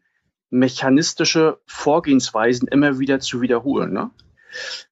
mechanistische 0.51 1.61
Vorgehensweisen 1.67 2.69
immer 2.69 2.99
wieder 2.99 3.21
zu 3.21 3.41
wiederholen. 3.41 3.93
Ne? 3.93 4.11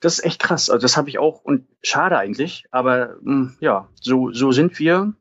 Das 0.01 0.19
ist 0.19 0.25
echt 0.25 0.41
krass. 0.41 0.71
Also 0.71 0.83
das 0.83 0.97
habe 0.97 1.09
ich 1.09 1.19
auch 1.19 1.43
und 1.43 1.67
schade 1.83 2.19
eigentlich, 2.19 2.65
aber 2.71 3.17
mh, 3.23 3.51
hm, 3.51 3.57
ja, 3.61 3.89
so, 4.01 4.33
so 4.33 4.53
sind 4.53 4.79
wir, 4.79 5.15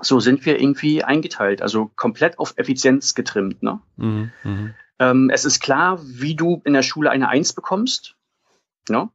so 0.00 0.20
sind 0.20 0.44
wir 0.46 0.60
irgendwie 0.60 1.04
eingeteilt, 1.04 1.62
also 1.62 1.90
komplett 1.96 2.38
auf 2.38 2.54
Effizienz 2.56 3.14
getrimmt. 3.14 3.62
Ne? 3.62 3.80
Mhm, 3.96 4.32
mh. 4.44 4.74
ähm, 4.98 5.30
es 5.30 5.44
ist 5.44 5.60
klar, 5.60 6.00
wie 6.02 6.34
du 6.34 6.62
in 6.64 6.72
der 6.72 6.82
Schule 6.82 7.10
eine 7.10 7.28
Eins 7.28 7.52
bekommst, 7.52 8.16
ne? 8.88 9.10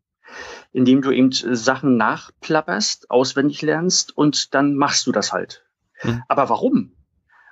indem 0.74 1.02
du 1.02 1.12
eben 1.12 1.32
Sachen 1.32 1.98
nachplapperst, 1.98 3.10
auswendig 3.10 3.62
lernst 3.62 4.16
und 4.16 4.54
dann 4.54 4.76
machst 4.76 5.08
du 5.08 5.12
das 5.12 5.32
halt. 5.32 5.66
Mhm. 6.04 6.24
Aber 6.28 6.50
warum? 6.50 6.96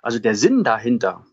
Also 0.01 0.19
der 0.19 0.35
Sinn 0.35 0.63
dahinter, 0.63 1.25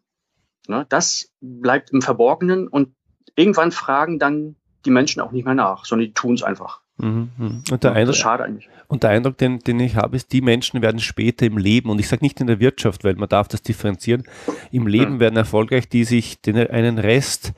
ne, 0.69 0.87
das 0.89 1.33
bleibt 1.41 1.91
im 1.91 2.03
Verborgenen 2.03 2.69
und 2.69 2.95
irgendwann 3.35 3.73
fragen 3.73 4.19
dann 4.19 4.57
die 4.85 4.91
Menschen 4.91 5.21
auch 5.21 5.33
nicht 5.33 5.45
mehr 5.45 5.55
nach, 5.55 5.85
sondern 5.85 6.09
die 6.09 6.15
tun 6.15 6.35
es 6.35 6.43
einfach. 6.43 6.81
Mhm, 6.99 7.31
mhm. 7.37 7.63
Und 7.71 7.85
der, 7.85 7.93
Eindruck, 7.93 8.17
schade 8.17 8.45
eigentlich. 8.45 8.69
und 8.89 9.03
der 9.03 9.11
Eindruck, 9.11 9.39
den, 9.39 9.59
den 9.61 9.81
ich 9.81 9.97
habe, 9.97 10.17
ist, 10.17 10.33
die 10.33 10.43
Menschen 10.43 10.83
werden 10.83 11.01
später 11.01 11.47
im 11.47 11.57
Leben, 11.57 11.91
und 11.91 11.99
ich 11.99 12.09
sage 12.09 12.25
nicht 12.25 12.41
in 12.41 12.47
der 12.47 12.61
Wirtschaft, 12.61 13.05
weil 13.05 13.15
man 13.15 13.29
darf 13.29 13.49
das 13.49 13.63
differenzieren, 13.63 14.25
im 14.71 14.87
Leben 14.87 15.15
mhm. 15.15 15.21
werden 15.21 15.37
erfolgreich, 15.37 15.89
die 15.89 16.05
sich 16.05 16.41
den, 16.41 16.57
einen 16.57 16.99
Rest 16.99 17.53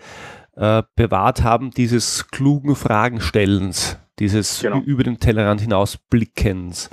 äh, 0.56 0.82
bewahrt 0.94 1.42
haben, 1.42 1.70
dieses 1.70 2.28
klugen 2.28 2.76
Fragenstellens, 2.76 3.98
dieses 4.18 4.61
genau. 4.61 4.80
über 4.80 5.02
den 5.02 5.18
Tellerrand 5.18 5.61
hinaus 5.61 5.96
Blickens. 5.96 6.90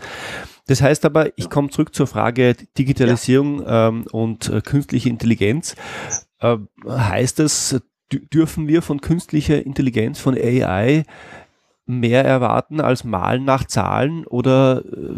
Das 0.67 0.81
heißt 0.81 1.05
aber, 1.05 1.35
ich 1.37 1.49
komme 1.49 1.69
zurück 1.69 1.95
zur 1.95 2.07
Frage 2.07 2.55
Digitalisierung 2.77 3.63
ja. 3.63 3.87
ähm, 3.87 4.05
und 4.11 4.49
äh, 4.49 4.61
künstliche 4.61 5.09
Intelligenz. 5.09 5.75
Äh, 6.39 6.57
heißt 6.87 7.39
das, 7.39 7.81
dürfen 8.11 8.67
wir 8.67 8.81
von 8.81 9.01
künstlicher 9.01 9.65
Intelligenz, 9.65 10.19
von 10.19 10.35
AI 10.35 11.05
mehr 11.85 12.23
erwarten 12.23 12.81
als 12.81 13.03
Malen 13.03 13.45
nach 13.45 13.65
Zahlen 13.65 14.25
oder 14.27 14.83
äh, 14.85 15.15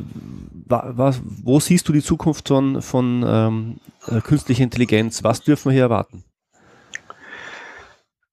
was, 0.67 1.21
wo 1.25 1.59
siehst 1.59 1.87
du 1.89 1.93
die 1.93 2.01
Zukunft 2.01 2.47
von, 2.47 2.81
von 2.81 3.25
ähm, 3.27 3.79
äh, 4.07 4.21
künstlicher 4.21 4.63
Intelligenz? 4.63 5.21
Was 5.23 5.41
dürfen 5.41 5.65
wir 5.69 5.73
hier 5.73 5.83
erwarten? 5.83 6.23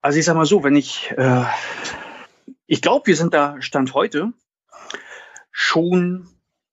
Also 0.01 0.19
ich 0.19 0.25
sage 0.25 0.37
mal 0.37 0.45
so, 0.45 0.63
wenn 0.63 0.77
ich, 0.77 1.11
äh, 1.17 1.43
ich 2.65 2.81
glaube, 2.81 3.07
wir 3.07 3.17
sind 3.17 3.33
da 3.33 3.61
Stand 3.61 3.93
heute 3.93 4.31
schon 5.51 6.29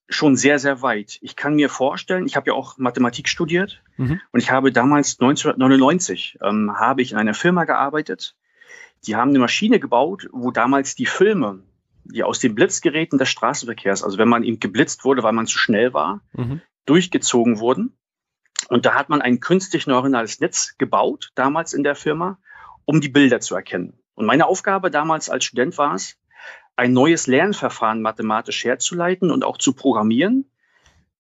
schon 0.09 0.37
sehr, 0.37 0.59
sehr 0.59 0.83
weit. 0.83 1.19
Ich 1.21 1.37
kann 1.37 1.55
mir 1.55 1.69
vorstellen, 1.69 2.27
ich 2.27 2.37
habe 2.37 2.49
ja 2.49 2.55
auch 2.55 2.79
Mathematik 2.79 3.29
studiert 3.29 3.83
mhm. 3.97 4.21
und 4.33 4.41
ich 4.41 4.51
habe 4.51 4.73
damals 4.73 5.19
1999 5.21 6.39
ähm, 6.43 6.73
habe 6.79 7.03
ich 7.03 7.13
in 7.13 7.19
einer 7.19 7.35
Firma 7.35 7.65
gearbeitet. 7.65 8.37
Die 9.07 9.17
haben 9.17 9.31
eine 9.31 9.39
Maschine 9.39 9.81
gebaut, 9.81 10.29
wo 10.33 10.51
damals 10.51 10.95
die 10.95 11.07
Filme, 11.07 11.63
die 12.05 12.23
aus 12.23 12.39
den 12.39 12.55
Blitzgeräten 12.55 13.19
des 13.19 13.29
Straßenverkehrs, 13.29 14.03
also 14.03 14.19
wenn 14.19 14.29
man 14.29 14.45
eben 14.45 14.61
geblitzt 14.61 15.05
wurde, 15.05 15.23
weil 15.23 15.33
man 15.33 15.47
zu 15.47 15.59
schnell 15.59 15.93
war, 15.93 16.21
mhm. 16.33 16.61
durchgezogen 16.87 17.59
wurden. 17.59 17.97
Und 18.69 18.87
da 18.87 18.95
hat 18.95 19.09
man 19.09 19.23
ein 19.23 19.41
künstlich 19.41 19.87
neuronales 19.87 20.41
Netz 20.41 20.77
gebaut, 20.79 21.31
damals 21.35 21.73
in 21.73 21.83
der 21.83 21.95
Firma, 21.95 22.39
um 22.85 23.01
die 23.01 23.09
Bilder 23.09 23.41
zu 23.41 23.55
erkennen. 23.55 23.99
Und 24.15 24.27
meine 24.27 24.47
Aufgabe 24.47 24.91
damals 24.91 25.29
als 25.31 25.45
Student 25.45 25.77
war 25.79 25.95
es, 25.95 26.17
ein 26.77 26.93
neues 26.93 27.27
Lernverfahren 27.27 28.03
mathematisch 28.03 28.65
herzuleiten 28.65 29.31
und 29.31 29.45
auch 29.45 29.59
zu 29.59 29.73
programmieren. 29.73 30.51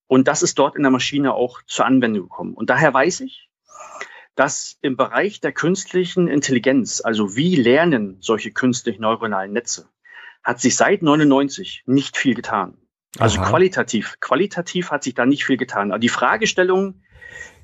Und 0.07 0.29
das 0.29 0.42
ist 0.42 0.59
dort 0.59 0.77
in 0.77 0.83
der 0.83 0.92
Maschine 0.92 1.35
auch 1.35 1.62
zur 1.66 1.87
Anwendung 1.87 2.25
gekommen. 2.25 2.55
Und 2.55 2.71
daher 2.71 2.95
weiß 2.95 3.21
ich, 3.21 3.51
dass 4.37 4.79
im 4.83 4.97
Bereich 4.97 5.40
der 5.40 5.53
künstlichen 5.53 6.29
Intelligenz, 6.29 7.01
also 7.01 7.37
wie 7.37 7.57
lernen 7.57 8.19
solche 8.21 8.53
künstlich 8.53 8.99
neuronalen 8.99 9.53
Netze, 9.53 9.88
hat 10.45 10.61
sich 10.61 10.77
seit 10.77 11.03
99 11.03 11.83
nicht 11.87 12.16
viel 12.16 12.35
getan. 12.35 12.77
Also 13.19 13.40
Aha. 13.40 13.49
qualitativ, 13.49 14.19
qualitativ 14.21 14.90
hat 14.90 15.03
sich 15.03 15.14
da 15.14 15.25
nicht 15.25 15.45
viel 15.45 15.57
getan. 15.57 15.90
Aber 15.90 15.99
die 15.99 16.11
Fragestellung, 16.11 17.03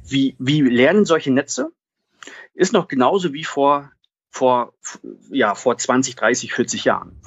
wie, 0.02 0.35
wie 0.38 0.62
lernen 0.62 1.05
solche 1.05 1.31
Netze, 1.31 1.70
ist 2.55 2.72
noch 2.72 2.88
genauso 2.88 3.35
wie 3.35 3.44
vor, 3.44 3.92
vor, 4.31 4.72
ja, 5.31 5.55
vor 5.55 5.76
20, 5.76 6.16
30, 6.16 6.55
40 6.55 6.85
Jahren. 6.85 7.20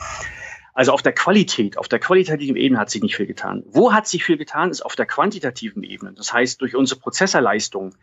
Also 0.76 0.92
auf 0.92 1.02
der 1.02 1.14
Qualität, 1.14 1.78
auf 1.78 1.88
der 1.88 2.00
qualitativen 2.00 2.58
Ebene 2.58 2.78
hat 2.78 2.90
sich 2.90 3.02
nicht 3.02 3.16
viel 3.16 3.26
getan. 3.26 3.64
Wo 3.68 3.94
hat 3.94 4.08
sich 4.08 4.26
viel 4.26 4.36
getan, 4.36 4.72
ist 4.72 4.82
auf 4.82 4.98
der 4.98 5.06
quantitativen 5.06 5.84
Ebene. 5.84 6.12
Das 6.14 6.34
heißt, 6.34 6.60
durch 6.60 6.76
unsere 6.76 7.00
Prozessorleistung 7.00 7.96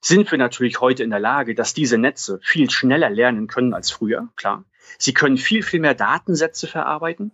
sind 0.00 0.30
wir 0.30 0.38
natürlich 0.38 0.80
heute 0.80 1.02
in 1.02 1.10
der 1.10 1.20
Lage, 1.20 1.54
dass 1.54 1.74
diese 1.74 1.98
Netze 1.98 2.40
viel 2.42 2.70
schneller 2.70 3.10
lernen 3.10 3.46
können 3.46 3.74
als 3.74 3.90
früher, 3.90 4.30
klar. 4.36 4.64
Sie 4.96 5.12
können 5.12 5.36
viel, 5.36 5.62
viel 5.62 5.80
mehr 5.80 5.94
Datensätze 5.94 6.66
verarbeiten. 6.66 7.32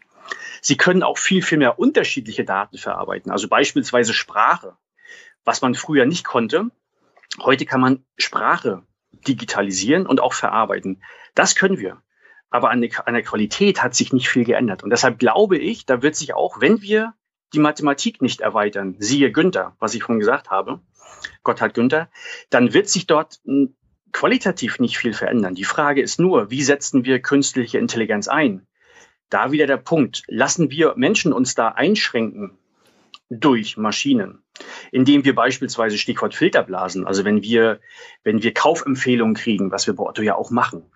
Sie 0.60 0.76
können 0.76 1.04
auch 1.04 1.18
viel, 1.18 1.42
viel 1.42 1.58
mehr 1.58 1.78
unterschiedliche 1.78 2.44
Daten 2.44 2.76
verarbeiten. 2.76 3.30
Also 3.30 3.46
beispielsweise 3.46 4.12
Sprache, 4.12 4.76
was 5.44 5.62
man 5.62 5.76
früher 5.76 6.04
nicht 6.04 6.24
konnte. 6.24 6.68
Heute 7.40 7.64
kann 7.64 7.80
man 7.80 8.04
Sprache 8.18 8.82
digitalisieren 9.12 10.06
und 10.06 10.20
auch 10.20 10.34
verarbeiten. 10.34 11.00
Das 11.36 11.54
können 11.54 11.78
wir 11.78 12.02
aber 12.50 12.70
an, 12.70 12.80
der, 12.80 13.06
an 13.06 13.14
der 13.14 13.22
Qualität 13.22 13.82
hat 13.82 13.94
sich 13.94 14.12
nicht 14.12 14.28
viel 14.28 14.44
geändert. 14.44 14.82
Und 14.82 14.90
deshalb 14.90 15.18
glaube 15.18 15.56
ich, 15.56 15.86
da 15.86 16.02
wird 16.02 16.16
sich 16.16 16.34
auch, 16.34 16.60
wenn 16.60 16.82
wir 16.82 17.14
die 17.54 17.60
Mathematik 17.60 18.20
nicht 18.22 18.40
erweitern, 18.40 18.96
siehe 18.98 19.32
Günther, 19.32 19.76
was 19.78 19.94
ich 19.94 20.02
vorhin 20.02 20.20
gesagt 20.20 20.50
habe, 20.50 20.80
Gott 21.42 21.60
hat 21.60 21.74
Günther, 21.74 22.08
dann 22.50 22.72
wird 22.74 22.88
sich 22.88 23.06
dort 23.06 23.40
hm, 23.44 23.74
qualitativ 24.12 24.78
nicht 24.78 24.98
viel 24.98 25.12
verändern. 25.12 25.54
Die 25.54 25.64
Frage 25.64 26.02
ist 26.02 26.18
nur, 26.18 26.50
wie 26.50 26.62
setzen 26.62 27.04
wir 27.04 27.20
künstliche 27.20 27.78
Intelligenz 27.78 28.28
ein? 28.28 28.66
Da 29.28 29.52
wieder 29.52 29.66
der 29.66 29.76
Punkt. 29.76 30.24
Lassen 30.26 30.70
wir 30.70 30.94
Menschen 30.96 31.32
uns 31.32 31.54
da 31.54 31.68
einschränken 31.68 32.58
durch 33.28 33.76
Maschinen, 33.76 34.42
indem 34.90 35.24
wir 35.24 35.36
beispielsweise 35.36 35.98
Stichwort 35.98 36.34
Filterblasen, 36.34 37.06
also 37.06 37.24
wenn 37.24 37.42
wir, 37.42 37.80
wenn 38.24 38.42
wir 38.42 38.52
Kaufempfehlungen 38.52 39.36
kriegen, 39.36 39.70
was 39.70 39.86
wir 39.86 39.94
bei 39.94 40.02
Otto 40.02 40.22
ja 40.22 40.34
auch 40.34 40.50
machen, 40.50 40.90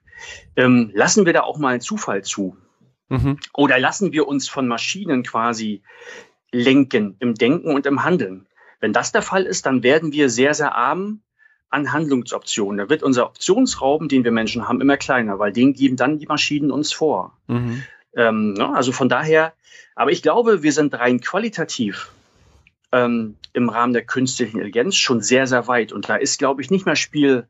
ähm, 0.56 0.90
lassen 0.94 1.26
wir 1.26 1.32
da 1.32 1.42
auch 1.42 1.58
mal 1.58 1.70
einen 1.70 1.80
Zufall 1.80 2.22
zu? 2.22 2.56
Mhm. 3.08 3.38
Oder 3.52 3.78
lassen 3.78 4.12
wir 4.12 4.26
uns 4.26 4.48
von 4.48 4.66
Maschinen 4.66 5.22
quasi 5.22 5.82
lenken 6.50 7.16
im 7.18 7.34
Denken 7.34 7.74
und 7.74 7.86
im 7.86 8.04
Handeln? 8.04 8.46
Wenn 8.80 8.92
das 8.92 9.12
der 9.12 9.22
Fall 9.22 9.44
ist, 9.44 9.66
dann 9.66 9.82
werden 9.82 10.12
wir 10.12 10.28
sehr, 10.28 10.54
sehr 10.54 10.74
arm 10.74 11.20
an 11.70 11.92
Handlungsoptionen. 11.92 12.78
Da 12.78 12.88
wird 12.88 13.02
unser 13.02 13.26
Optionsraum, 13.26 14.08
den 14.08 14.24
wir 14.24 14.30
Menschen 14.30 14.68
haben, 14.68 14.80
immer 14.80 14.96
kleiner, 14.96 15.38
weil 15.38 15.52
den 15.52 15.72
geben 15.72 15.96
dann 15.96 16.18
die 16.18 16.26
Maschinen 16.26 16.70
uns 16.70 16.92
vor. 16.92 17.36
Mhm. 17.46 17.82
Ähm, 18.14 18.52
ne? 18.54 18.74
Also 18.74 18.92
von 18.92 19.08
daher, 19.08 19.54
aber 19.94 20.12
ich 20.12 20.22
glaube, 20.22 20.62
wir 20.62 20.72
sind 20.72 20.94
rein 20.94 21.20
qualitativ 21.20 22.12
ähm, 22.92 23.36
im 23.52 23.68
Rahmen 23.68 23.92
der 23.92 24.04
künstlichen 24.04 24.58
Intelligenz 24.58 24.96
schon 24.96 25.20
sehr, 25.20 25.46
sehr 25.46 25.66
weit. 25.66 25.92
Und 25.92 26.08
da 26.08 26.16
ist, 26.16 26.38
glaube 26.38 26.62
ich, 26.62 26.70
nicht 26.70 26.86
mehr 26.86 26.96
Spiel, 26.96 27.48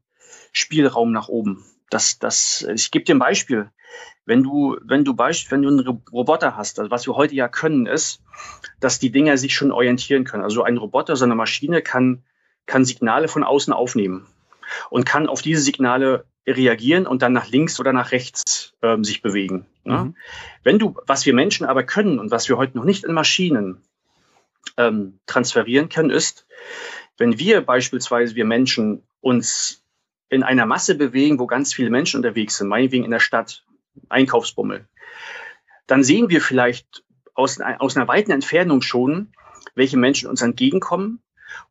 Spielraum 0.53 1.13
nach 1.13 1.29
oben. 1.29 1.65
Das, 1.95 2.19
das, 2.19 2.67
ich 2.75 2.91
gebe 2.91 3.05
dir 3.05 3.15
ein 3.15 3.21
Beispiel. 3.21 3.71
Wenn 4.27 4.43
du, 4.43 4.77
wenn 4.83 5.05
du 5.05 5.17
wenn 5.17 5.63
du 5.63 5.69
einen 5.69 6.03
Roboter 6.13 6.57
hast, 6.57 6.81
also 6.81 6.91
was 6.91 7.07
wir 7.07 7.15
heute 7.15 7.37
ja 7.37 7.47
können, 7.47 7.87
ist, 7.87 8.21
dass 8.81 8.99
die 8.99 9.11
Dinger 9.11 9.39
sich 9.39 9.55
schon 9.55 9.71
orientieren 9.71 10.25
können. 10.25 10.43
Also 10.43 10.65
ein 10.65 10.77
Roboter, 10.77 11.15
so 11.15 11.25
eine 11.25 11.37
Maschine 11.37 11.83
kann, 11.83 12.25
kann 12.67 12.85
Signale 12.85 13.29
von 13.29 13.45
außen 13.45 13.73
aufnehmen 13.73 14.27
und 14.91 15.07
kann 15.07 15.29
auf 15.29 15.41
diese 15.41 15.61
Signale 15.61 16.25
reagieren 16.49 17.07
und 17.07 17.23
dann 17.23 17.33
nach 17.33 17.49
links 17.49 17.79
oder 17.79 17.93
nach 17.93 18.11
rechts 18.11 18.75
ähm, 18.83 19.05
sich 19.05 19.23
bewegen. 19.23 19.67
Ne? 19.85 19.99
Mhm. 19.99 20.17
Wenn 20.65 20.81
du, 20.81 20.97
was 21.07 21.25
wir 21.27 21.33
Menschen 21.33 21.65
aber 21.65 21.85
können 21.85 22.19
und 22.19 22.33
was 22.33 22.49
wir 22.49 22.57
heute 22.57 22.77
noch 22.77 22.85
nicht 22.85 23.05
in 23.05 23.13
Maschinen 23.13 23.83
ähm, 24.77 25.21
transferieren 25.27 25.91
können, 25.91 26.11
ist, 26.11 26.45
wenn 27.19 27.39
wir 27.39 27.61
beispielsweise, 27.61 28.35
wir 28.35 28.45
Menschen, 28.45 29.05
uns 29.21 29.84
in 30.29 30.43
einer 30.43 30.67
Masse 30.67 30.95
bewegen, 30.95 31.39
wo 31.39 31.47
ganz 31.47 31.73
viele 31.75 31.91
Menschen 31.91 32.19
unterwegs 32.19 32.57
sind, 32.57 32.69
meinetwegen 32.69 33.05
in 33.05 33.11
der 33.11 33.21
Stadt, 33.21 33.65
Einkaufsbummel, 34.09 34.89
dann 35.87 36.03
sehen 36.03 36.31
wir 36.31 36.41
vielleicht 36.41 37.05
aus, 37.35 37.61
aus 37.61 37.97
einer 37.97 38.09
weiten 38.09 38.31
Entfernung 38.31 38.83
schon, 38.83 39.33
welche 39.75 39.97
Menschen 39.97 40.29
uns 40.29 40.43
entgegenkommen 40.43 41.21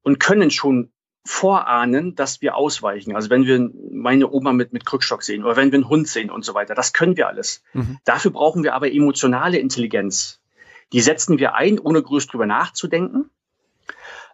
und 0.02 0.20
können 0.20 0.52
schon 0.52 0.92
vorahnen, 1.26 2.16
dass 2.16 2.42
wir 2.42 2.56
ausweichen. 2.56 3.16
Also 3.16 3.30
wenn 3.30 3.46
wir 3.46 3.72
meine 3.92 4.30
Oma 4.30 4.52
mit, 4.52 4.74
mit 4.74 4.86
Krückstock 4.86 5.24
sehen 5.24 5.44
oder 5.44 5.56
wenn 5.56 5.72
wir 5.72 5.78
einen 5.78 5.90
Hund 5.90 6.08
sehen 6.08 6.30
und 6.30 6.44
so 6.44 6.54
weiter, 6.54 6.76
das 6.76 6.92
können 6.92 7.16
wir 7.16 7.28
alles. 7.28 7.64
Mhm. 7.74 8.00
Dafür 8.04 8.32
brauchen 8.32 8.64
wir 8.64 8.74
aber 8.74 8.92
emotionale 8.92 9.58
Intelligenz. 9.58 10.42
Die 10.92 11.00
setzen 11.00 11.40
wir 11.40 11.56
ein, 11.56 11.80
ohne 11.80 12.02
größt 12.02 12.32
drüber 12.32 12.46
nachzudenken. 12.46 13.30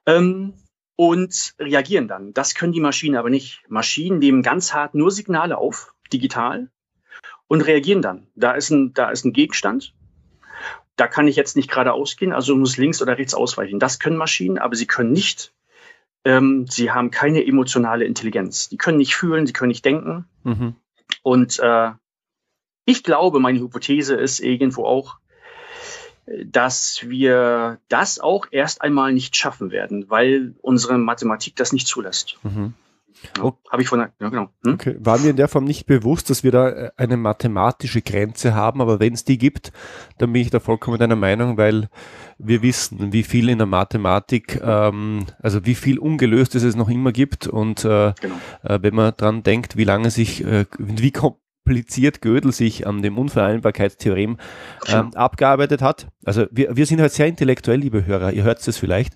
Ähm, 0.05 0.53
und 0.99 1.53
reagieren 1.57 2.09
dann. 2.09 2.33
Das 2.33 2.55
können 2.55 2.73
die 2.73 2.81
Maschinen 2.81 3.15
aber 3.15 3.29
nicht. 3.29 3.63
Maschinen 3.69 4.19
nehmen 4.19 4.43
ganz 4.43 4.73
hart 4.73 4.95
nur 4.95 5.11
Signale 5.11 5.57
auf, 5.57 5.93
digital, 6.11 6.71
und 7.47 7.61
reagieren 7.61 8.01
dann. 8.01 8.27
Da 8.35 8.51
ist 8.51 8.69
ein, 8.69 8.93
da 8.93 9.09
ist 9.09 9.23
ein 9.23 9.31
Gegenstand. 9.31 9.95
Da 10.97 11.07
kann 11.07 11.29
ich 11.29 11.37
jetzt 11.37 11.55
nicht 11.55 11.71
geradeaus 11.71 12.17
gehen, 12.17 12.33
also 12.33 12.53
muss 12.57 12.75
links 12.75 13.01
oder 13.01 13.17
rechts 13.17 13.33
ausweichen. 13.33 13.79
Das 13.79 13.99
können 13.99 14.17
Maschinen, 14.17 14.57
aber 14.57 14.75
sie 14.75 14.87
können 14.87 15.13
nicht 15.13 15.53
ähm, 16.25 16.65
sie 16.67 16.91
haben 16.91 17.11
keine 17.11 17.47
emotionale 17.47 18.03
Intelligenz. 18.03 18.67
Die 18.67 18.75
können 18.75 18.97
nicht 18.97 19.15
fühlen, 19.15 19.47
sie 19.47 19.53
können 19.53 19.69
nicht 19.69 19.85
denken. 19.85 20.25
Mhm. 20.43 20.75
Und 21.23 21.59
äh, 21.59 21.91
ich 22.83 23.05
glaube, 23.05 23.39
meine 23.39 23.61
Hypothese 23.61 24.15
ist 24.15 24.41
irgendwo 24.41 24.83
auch, 24.83 25.18
dass 26.45 27.01
wir 27.07 27.79
das 27.87 28.19
auch 28.19 28.47
erst 28.51 28.81
einmal 28.81 29.13
nicht 29.13 29.35
schaffen 29.35 29.71
werden, 29.71 30.09
weil 30.09 30.53
unsere 30.61 30.97
Mathematik 30.97 31.55
das 31.55 31.73
nicht 31.73 31.87
zulässt. 31.87 32.37
Mhm. 32.43 32.73
Okay. 33.39 33.57
Habe 33.69 33.81
ich 33.81 33.87
von 33.87 33.99
der, 33.99 34.11
ja, 34.19 34.29
genau. 34.29 34.49
Hm? 34.63 34.73
Okay. 34.75 34.95
War 34.99 35.19
mir 35.19 35.31
in 35.31 35.35
der 35.35 35.47
Form 35.47 35.65
nicht 35.65 35.85
bewusst, 35.85 36.29
dass 36.29 36.43
wir 36.43 36.51
da 36.51 36.69
äh, 36.69 36.91
eine 36.95 37.17
mathematische 37.17 38.01
Grenze 38.01 38.53
haben, 38.55 38.81
aber 38.81 38.99
wenn 38.99 39.13
es 39.13 39.25
die 39.25 39.37
gibt, 39.37 39.71
dann 40.17 40.31
bin 40.31 40.41
ich 40.41 40.49
da 40.49 40.59
vollkommen 40.59 40.97
deiner 40.97 41.15
Meinung, 41.15 41.57
weil 41.57 41.89
wir 42.37 42.61
wissen, 42.61 43.11
wie 43.11 43.23
viel 43.23 43.49
in 43.49 43.57
der 43.57 43.67
Mathematik, 43.67 44.61
ähm, 44.63 45.25
also 45.39 45.65
wie 45.65 45.75
viel 45.75 45.99
Ungelöstes 45.99 46.63
es 46.63 46.75
noch 46.75 46.89
immer 46.89 47.11
gibt 47.11 47.47
und 47.47 47.83
äh, 47.83 48.13
genau. 48.21 48.35
äh, 48.63 48.79
wenn 48.81 48.95
man 48.95 49.13
dran 49.17 49.43
denkt, 49.43 49.75
wie 49.75 49.83
lange 49.83 50.11
sich, 50.11 50.45
äh, 50.45 50.65
wie 50.77 51.11
kompliziert 51.69 52.21
Gödel 52.21 52.51
sich 52.51 52.87
an 52.87 53.03
dem 53.03 53.19
Unvereinbarkeitstheorem 53.19 54.37
ähm, 54.87 55.11
abgearbeitet 55.13 55.83
hat. 55.83 56.07
Also 56.25 56.47
wir, 56.49 56.75
wir 56.75 56.87
sind 56.87 56.99
halt 56.99 57.11
sehr 57.11 57.27
intellektuell, 57.27 57.79
liebe 57.79 58.07
Hörer, 58.07 58.33
ihr 58.33 58.43
hört 58.43 58.67
es 58.67 58.77
vielleicht. 58.77 59.15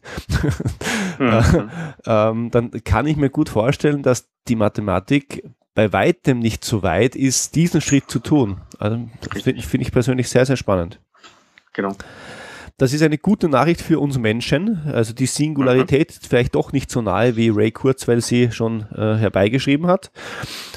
Mhm. 1.17 1.69
ähm, 2.05 2.51
dann 2.51 2.71
kann 2.83 3.07
ich 3.07 3.17
mir 3.17 3.31
gut 3.31 3.49
vorstellen, 3.49 4.03
dass 4.03 4.29
die 4.47 4.55
Mathematik 4.55 5.43
bei 5.73 5.91
weitem 5.93 6.37
nicht 6.37 6.63
so 6.63 6.83
weit 6.83 7.15
ist, 7.15 7.55
diesen 7.55 7.81
Schritt 7.81 8.09
zu 8.09 8.19
tun. 8.19 8.61
Also 8.77 9.09
finde 9.43 9.61
find 9.63 9.81
ich 9.81 9.91
persönlich 9.91 10.29
sehr, 10.29 10.45
sehr 10.45 10.57
spannend. 10.57 10.99
Genau. 11.73 11.95
Das 12.77 12.91
ist 12.91 13.03
eine 13.03 13.17
gute 13.17 13.49
Nachricht 13.49 13.81
für 13.81 13.99
uns 13.99 14.17
Menschen. 14.17 14.81
Also 14.91 15.13
die 15.13 15.27
Singularität 15.27 16.09
mhm. 16.09 16.13
ist 16.13 16.27
vielleicht 16.27 16.55
doch 16.55 16.71
nicht 16.71 16.89
so 16.89 17.01
nahe, 17.01 17.35
wie 17.35 17.49
Ray 17.49 17.71
Kurzweil 17.71 18.21
sie 18.21 18.51
schon 18.51 18.87
äh, 18.95 19.15
herbeigeschrieben 19.15 19.87
hat. 19.87 20.11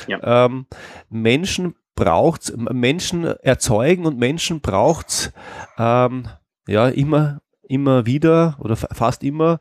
Ja. 0.06 0.46
Ähm, 0.46 0.66
Menschen 1.08 1.74
braucht 1.94 2.54
Menschen 2.56 3.24
erzeugen 3.24 4.04
und 4.04 4.18
Menschen 4.18 4.60
braucht 4.60 5.32
ähm, 5.78 6.28
ja 6.68 6.88
immer, 6.88 7.40
immer 7.62 8.04
wieder 8.04 8.56
oder 8.60 8.76
fast 8.76 9.24
immer, 9.24 9.60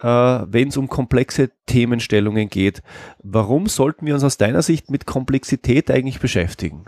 äh, 0.00 0.06
wenn 0.06 0.68
es 0.68 0.76
um 0.76 0.88
komplexe 0.88 1.50
Themenstellungen 1.66 2.48
geht. 2.48 2.82
Warum 3.22 3.66
sollten 3.66 4.06
wir 4.06 4.14
uns 4.14 4.22
aus 4.22 4.38
deiner 4.38 4.62
Sicht 4.62 4.90
mit 4.90 5.06
Komplexität 5.06 5.90
eigentlich 5.90 6.20
beschäftigen? 6.20 6.84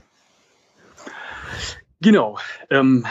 Genau. 2.02 2.36
Ähm, 2.68 3.06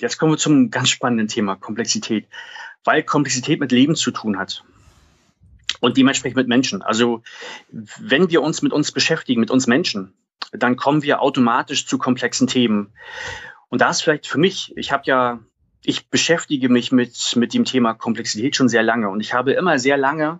jetzt 0.00 0.16
kommen 0.16 0.32
wir 0.32 0.38
zum 0.38 0.70
ganz 0.70 0.90
spannenden 0.90 1.26
Thema 1.26 1.56
Komplexität, 1.56 2.28
weil 2.84 3.02
Komplexität 3.02 3.58
mit 3.58 3.72
Leben 3.72 3.96
zu 3.96 4.12
tun 4.12 4.38
hat 4.38 4.62
und 5.80 5.96
dementsprechend 5.96 6.36
mit 6.36 6.46
Menschen. 6.46 6.80
Also 6.80 7.22
wenn 7.70 8.30
wir 8.30 8.42
uns 8.42 8.62
mit 8.62 8.72
uns 8.72 8.92
beschäftigen, 8.92 9.40
mit 9.40 9.50
uns 9.50 9.66
Menschen, 9.66 10.14
dann 10.52 10.76
kommen 10.76 11.02
wir 11.02 11.20
automatisch 11.20 11.86
zu 11.86 11.98
komplexen 11.98 12.46
Themen. 12.46 12.92
Und 13.70 13.80
da 13.80 13.90
ist 13.90 14.02
vielleicht 14.02 14.28
für 14.28 14.38
mich, 14.38 14.72
ich 14.76 14.92
habe 14.92 15.02
ja, 15.06 15.40
ich 15.82 16.08
beschäftige 16.08 16.68
mich 16.68 16.92
mit, 16.92 17.34
mit 17.34 17.52
dem 17.54 17.64
Thema 17.64 17.92
Komplexität 17.94 18.54
schon 18.54 18.68
sehr 18.68 18.84
lange 18.84 19.08
und 19.08 19.20
ich 19.20 19.34
habe 19.34 19.52
immer 19.52 19.80
sehr 19.80 19.96
lange 19.96 20.38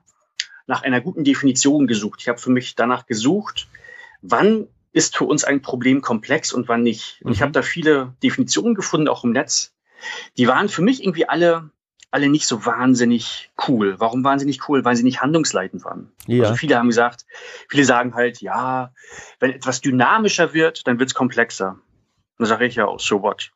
nach 0.69 0.83
einer 0.83 1.01
guten 1.01 1.25
Definition 1.25 1.89
gesucht. 1.89 2.21
Ich 2.23 2.29
habe 2.29 2.39
für 2.39 2.51
mich 2.51 2.77
danach 2.77 3.07
gesucht, 3.07 3.67
wann 4.23 4.69
ist 4.93 5.17
für 5.17 5.25
uns 5.25 5.45
ein 5.45 5.63
Problem 5.63 6.01
komplex 6.01 6.53
und 6.53 6.69
wann 6.69 6.83
nicht. 6.83 7.21
Und 7.23 7.29
mhm. 7.29 7.33
ich 7.35 7.43
habe 7.43 7.53
da 7.53 7.63
viele 7.63 8.15
Definitionen 8.23 8.75
gefunden, 8.75 9.09
auch 9.09 9.25
im 9.25 9.33
Netz. 9.33 9.75
Die 10.37 10.49
waren 10.49 10.69
für 10.69 10.83
mich 10.83 11.03
irgendwie 11.03 11.29
alle, 11.29 11.71
alle 12.11 12.29
nicht 12.29 12.47
so 12.47 12.65
wahnsinnig 12.65 13.51
cool. 13.67 13.97
Warum 13.99 14.25
waren 14.25 14.39
sie 14.39 14.47
nicht 14.47 14.69
cool? 14.69 14.85
Weil 14.85 14.97
sie 14.97 15.03
nicht 15.03 15.21
handlungsleitend 15.21 15.85
waren. 15.85 16.13
Ja. 16.27 16.45
Also 16.45 16.55
viele 16.55 16.77
haben 16.77 16.89
gesagt, 16.89 17.27
viele 17.69 17.85
sagen 17.85 18.15
halt, 18.15 18.41
ja, 18.41 18.93
wenn 19.41 19.51
etwas 19.51 19.81
dynamischer 19.81 20.55
wird, 20.55 20.87
dann 20.87 20.99
wird 20.99 21.11
es 21.11 21.15
komplexer. 21.15 21.79
Dann 22.39 22.47
sage 22.47 22.67
ich 22.67 22.77
ja 22.77 22.87
auch, 22.87 23.01
so 23.01 23.23
what? 23.23 23.51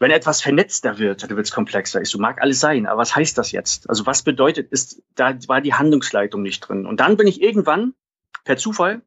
Wenn 0.00 0.10
etwas 0.10 0.42
vernetzter 0.42 0.98
wird, 0.98 1.22
dann 1.22 1.30
wird 1.30 1.46
es 1.46 1.52
komplexer. 1.52 2.00
Ich 2.00 2.08
so, 2.08 2.18
mag 2.18 2.42
alles 2.42 2.58
sein, 2.58 2.86
aber 2.86 3.00
was 3.00 3.14
heißt 3.14 3.38
das 3.38 3.52
jetzt? 3.52 3.88
Also 3.88 4.04
was 4.04 4.22
bedeutet, 4.22 4.72
ist, 4.72 5.00
da 5.14 5.38
war 5.46 5.60
die 5.60 5.74
Handlungsleitung 5.74 6.42
nicht 6.42 6.60
drin. 6.60 6.86
Und 6.86 6.98
dann 6.98 7.16
bin 7.16 7.28
ich 7.28 7.40
irgendwann 7.40 7.94
per 8.44 8.56
Zufall 8.56 9.02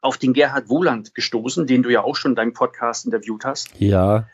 auf 0.00 0.18
den 0.18 0.32
Gerhard 0.32 0.68
Wohland 0.68 1.14
gestoßen, 1.14 1.66
den 1.66 1.82
du 1.82 1.90
ja 1.90 2.02
auch 2.02 2.16
schon 2.16 2.32
in 2.32 2.36
deinem 2.36 2.52
Podcast 2.52 3.04
interviewt 3.04 3.44
hast. 3.44 3.68
Ja, 3.78 4.26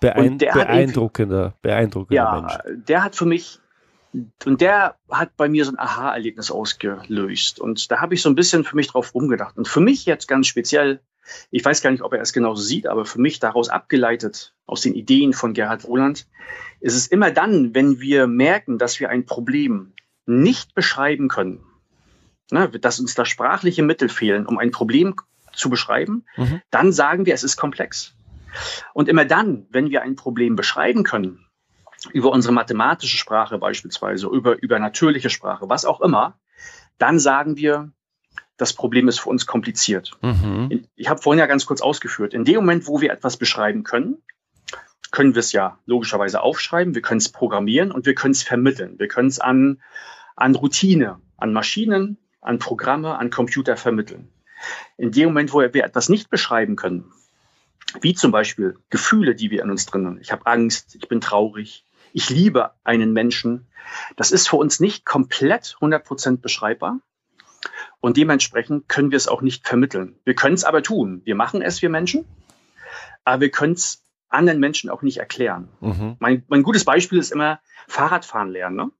Beein 0.00 0.38
beeindruckender, 0.38 1.54
beeindruckender 1.62 2.22
ja, 2.22 2.40
Mensch. 2.40 2.84
Der 2.86 3.02
hat 3.02 3.16
für 3.16 3.24
mich, 3.24 3.60
und 4.44 4.60
der 4.60 4.96
hat 5.10 5.36
bei 5.36 5.48
mir 5.48 5.64
so 5.64 5.72
ein 5.72 5.78
Aha-Erlebnis 5.78 6.50
ausgelöst. 6.50 7.60
Und 7.60 7.90
da 7.90 8.00
habe 8.00 8.14
ich 8.14 8.22
so 8.22 8.28
ein 8.28 8.34
bisschen 8.34 8.64
für 8.64 8.76
mich 8.76 8.88
drauf 8.88 9.14
rumgedacht. 9.14 9.56
Und 9.56 9.68
für 9.68 9.80
mich 9.80 10.04
jetzt 10.04 10.28
ganz 10.28 10.46
speziell, 10.48 11.00
ich 11.50 11.64
weiß 11.64 11.80
gar 11.80 11.90
nicht, 11.90 12.02
ob 12.02 12.12
er 12.12 12.20
es 12.20 12.32
genauso 12.32 12.62
sieht, 12.62 12.86
aber 12.86 13.06
für 13.06 13.20
mich 13.20 13.40
daraus 13.40 13.70
abgeleitet, 13.70 14.54
aus 14.66 14.82
den 14.82 14.94
Ideen 14.94 15.32
von 15.32 15.54
Gerhard 15.54 15.84
Wohland, 15.84 16.26
ist 16.80 16.94
es 16.94 17.06
immer 17.06 17.30
dann, 17.30 17.74
wenn 17.74 18.00
wir 18.00 18.26
merken, 18.26 18.78
dass 18.78 19.00
wir 19.00 19.08
ein 19.08 19.24
Problem 19.24 19.94
nicht 20.26 20.74
beschreiben 20.74 21.28
können, 21.28 21.64
ne, 22.52 22.68
dass 22.68 23.00
uns 23.00 23.14
da 23.14 23.24
sprachliche 23.24 23.82
Mittel 23.82 24.08
fehlen, 24.08 24.46
um 24.46 24.58
ein 24.58 24.70
Problem 24.70 25.14
zu 25.52 25.70
beschreiben, 25.70 26.24
mhm. 26.36 26.62
dann 26.70 26.92
sagen 26.92 27.26
wir, 27.26 27.34
es 27.34 27.44
ist 27.44 27.56
komplex. 27.56 28.14
Und 28.94 29.08
immer 29.08 29.24
dann, 29.24 29.66
wenn 29.70 29.90
wir 29.90 30.02
ein 30.02 30.16
Problem 30.16 30.56
beschreiben 30.56 31.04
können, 31.04 31.46
über 32.12 32.30
unsere 32.30 32.54
mathematische 32.54 33.16
Sprache 33.16 33.58
beispielsweise, 33.58 34.26
über, 34.26 34.60
über 34.62 34.78
natürliche 34.78 35.30
Sprache, 35.30 35.68
was 35.68 35.84
auch 35.84 36.00
immer, 36.00 36.38
dann 36.98 37.18
sagen 37.18 37.56
wir, 37.56 37.92
das 38.56 38.72
Problem 38.72 39.08
ist 39.08 39.20
für 39.20 39.30
uns 39.30 39.46
kompliziert. 39.46 40.12
Mhm. 40.20 40.86
Ich 40.96 41.08
habe 41.08 41.20
vorhin 41.20 41.38
ja 41.38 41.46
ganz 41.46 41.66
kurz 41.66 41.80
ausgeführt, 41.80 42.34
in 42.34 42.44
dem 42.44 42.56
Moment, 42.56 42.86
wo 42.86 43.00
wir 43.00 43.12
etwas 43.12 43.36
beschreiben 43.36 43.84
können, 43.84 44.22
können 45.10 45.34
wir 45.34 45.40
es 45.40 45.52
ja 45.52 45.78
logischerweise 45.86 46.40
aufschreiben, 46.42 46.94
wir 46.94 47.02
können 47.02 47.18
es 47.18 47.30
programmieren 47.30 47.90
und 47.90 48.06
wir 48.06 48.14
können 48.14 48.32
es 48.32 48.42
vermitteln. 48.42 48.98
Wir 48.98 49.08
können 49.08 49.28
es 49.28 49.40
an, 49.40 49.82
an 50.36 50.54
Routine, 50.54 51.20
an 51.36 51.52
Maschinen, 51.52 52.18
an 52.40 52.58
Programme, 52.58 53.18
an 53.18 53.30
Computer 53.30 53.76
vermitteln. 53.76 54.28
In 54.96 55.12
dem 55.12 55.26
Moment, 55.26 55.52
wo 55.52 55.60
wir 55.60 55.84
etwas 55.84 56.08
nicht 56.08 56.30
beschreiben 56.30 56.76
können, 56.76 57.12
wie 58.00 58.14
zum 58.14 58.30
Beispiel 58.30 58.78
Gefühle, 58.90 59.34
die 59.34 59.50
wir 59.50 59.62
in 59.62 59.70
uns 59.70 59.86
drinnen, 59.86 60.18
ich 60.20 60.32
habe 60.32 60.46
Angst, 60.46 60.94
ich 60.94 61.08
bin 61.08 61.20
traurig, 61.20 61.84
ich 62.12 62.30
liebe 62.30 62.72
einen 62.84 63.12
Menschen, 63.12 63.66
das 64.16 64.30
ist 64.30 64.48
für 64.48 64.56
uns 64.56 64.80
nicht 64.80 65.04
komplett 65.04 65.76
100% 65.80 66.38
beschreibbar. 66.40 67.00
Und 68.00 68.16
dementsprechend 68.16 68.88
können 68.88 69.10
wir 69.10 69.16
es 69.16 69.28
auch 69.28 69.42
nicht 69.42 69.66
vermitteln. 69.66 70.16
Wir 70.24 70.34
können 70.34 70.54
es 70.54 70.64
aber 70.64 70.82
tun. 70.82 71.20
Wir 71.24 71.34
machen 71.34 71.60
es, 71.60 71.82
wir 71.82 71.90
Menschen, 71.90 72.24
aber 73.24 73.42
wir 73.42 73.50
können 73.50 73.74
es 73.74 74.02
anderen 74.28 74.60
Menschen 74.60 74.88
auch 74.88 75.02
nicht 75.02 75.18
erklären. 75.18 75.68
Mhm. 75.80 76.16
Mein, 76.18 76.44
mein 76.48 76.62
gutes 76.62 76.84
Beispiel 76.84 77.18
ist 77.18 77.32
immer 77.32 77.60
Fahrradfahren 77.88 78.50
lernen. 78.50 78.76
Ne? 78.76 78.90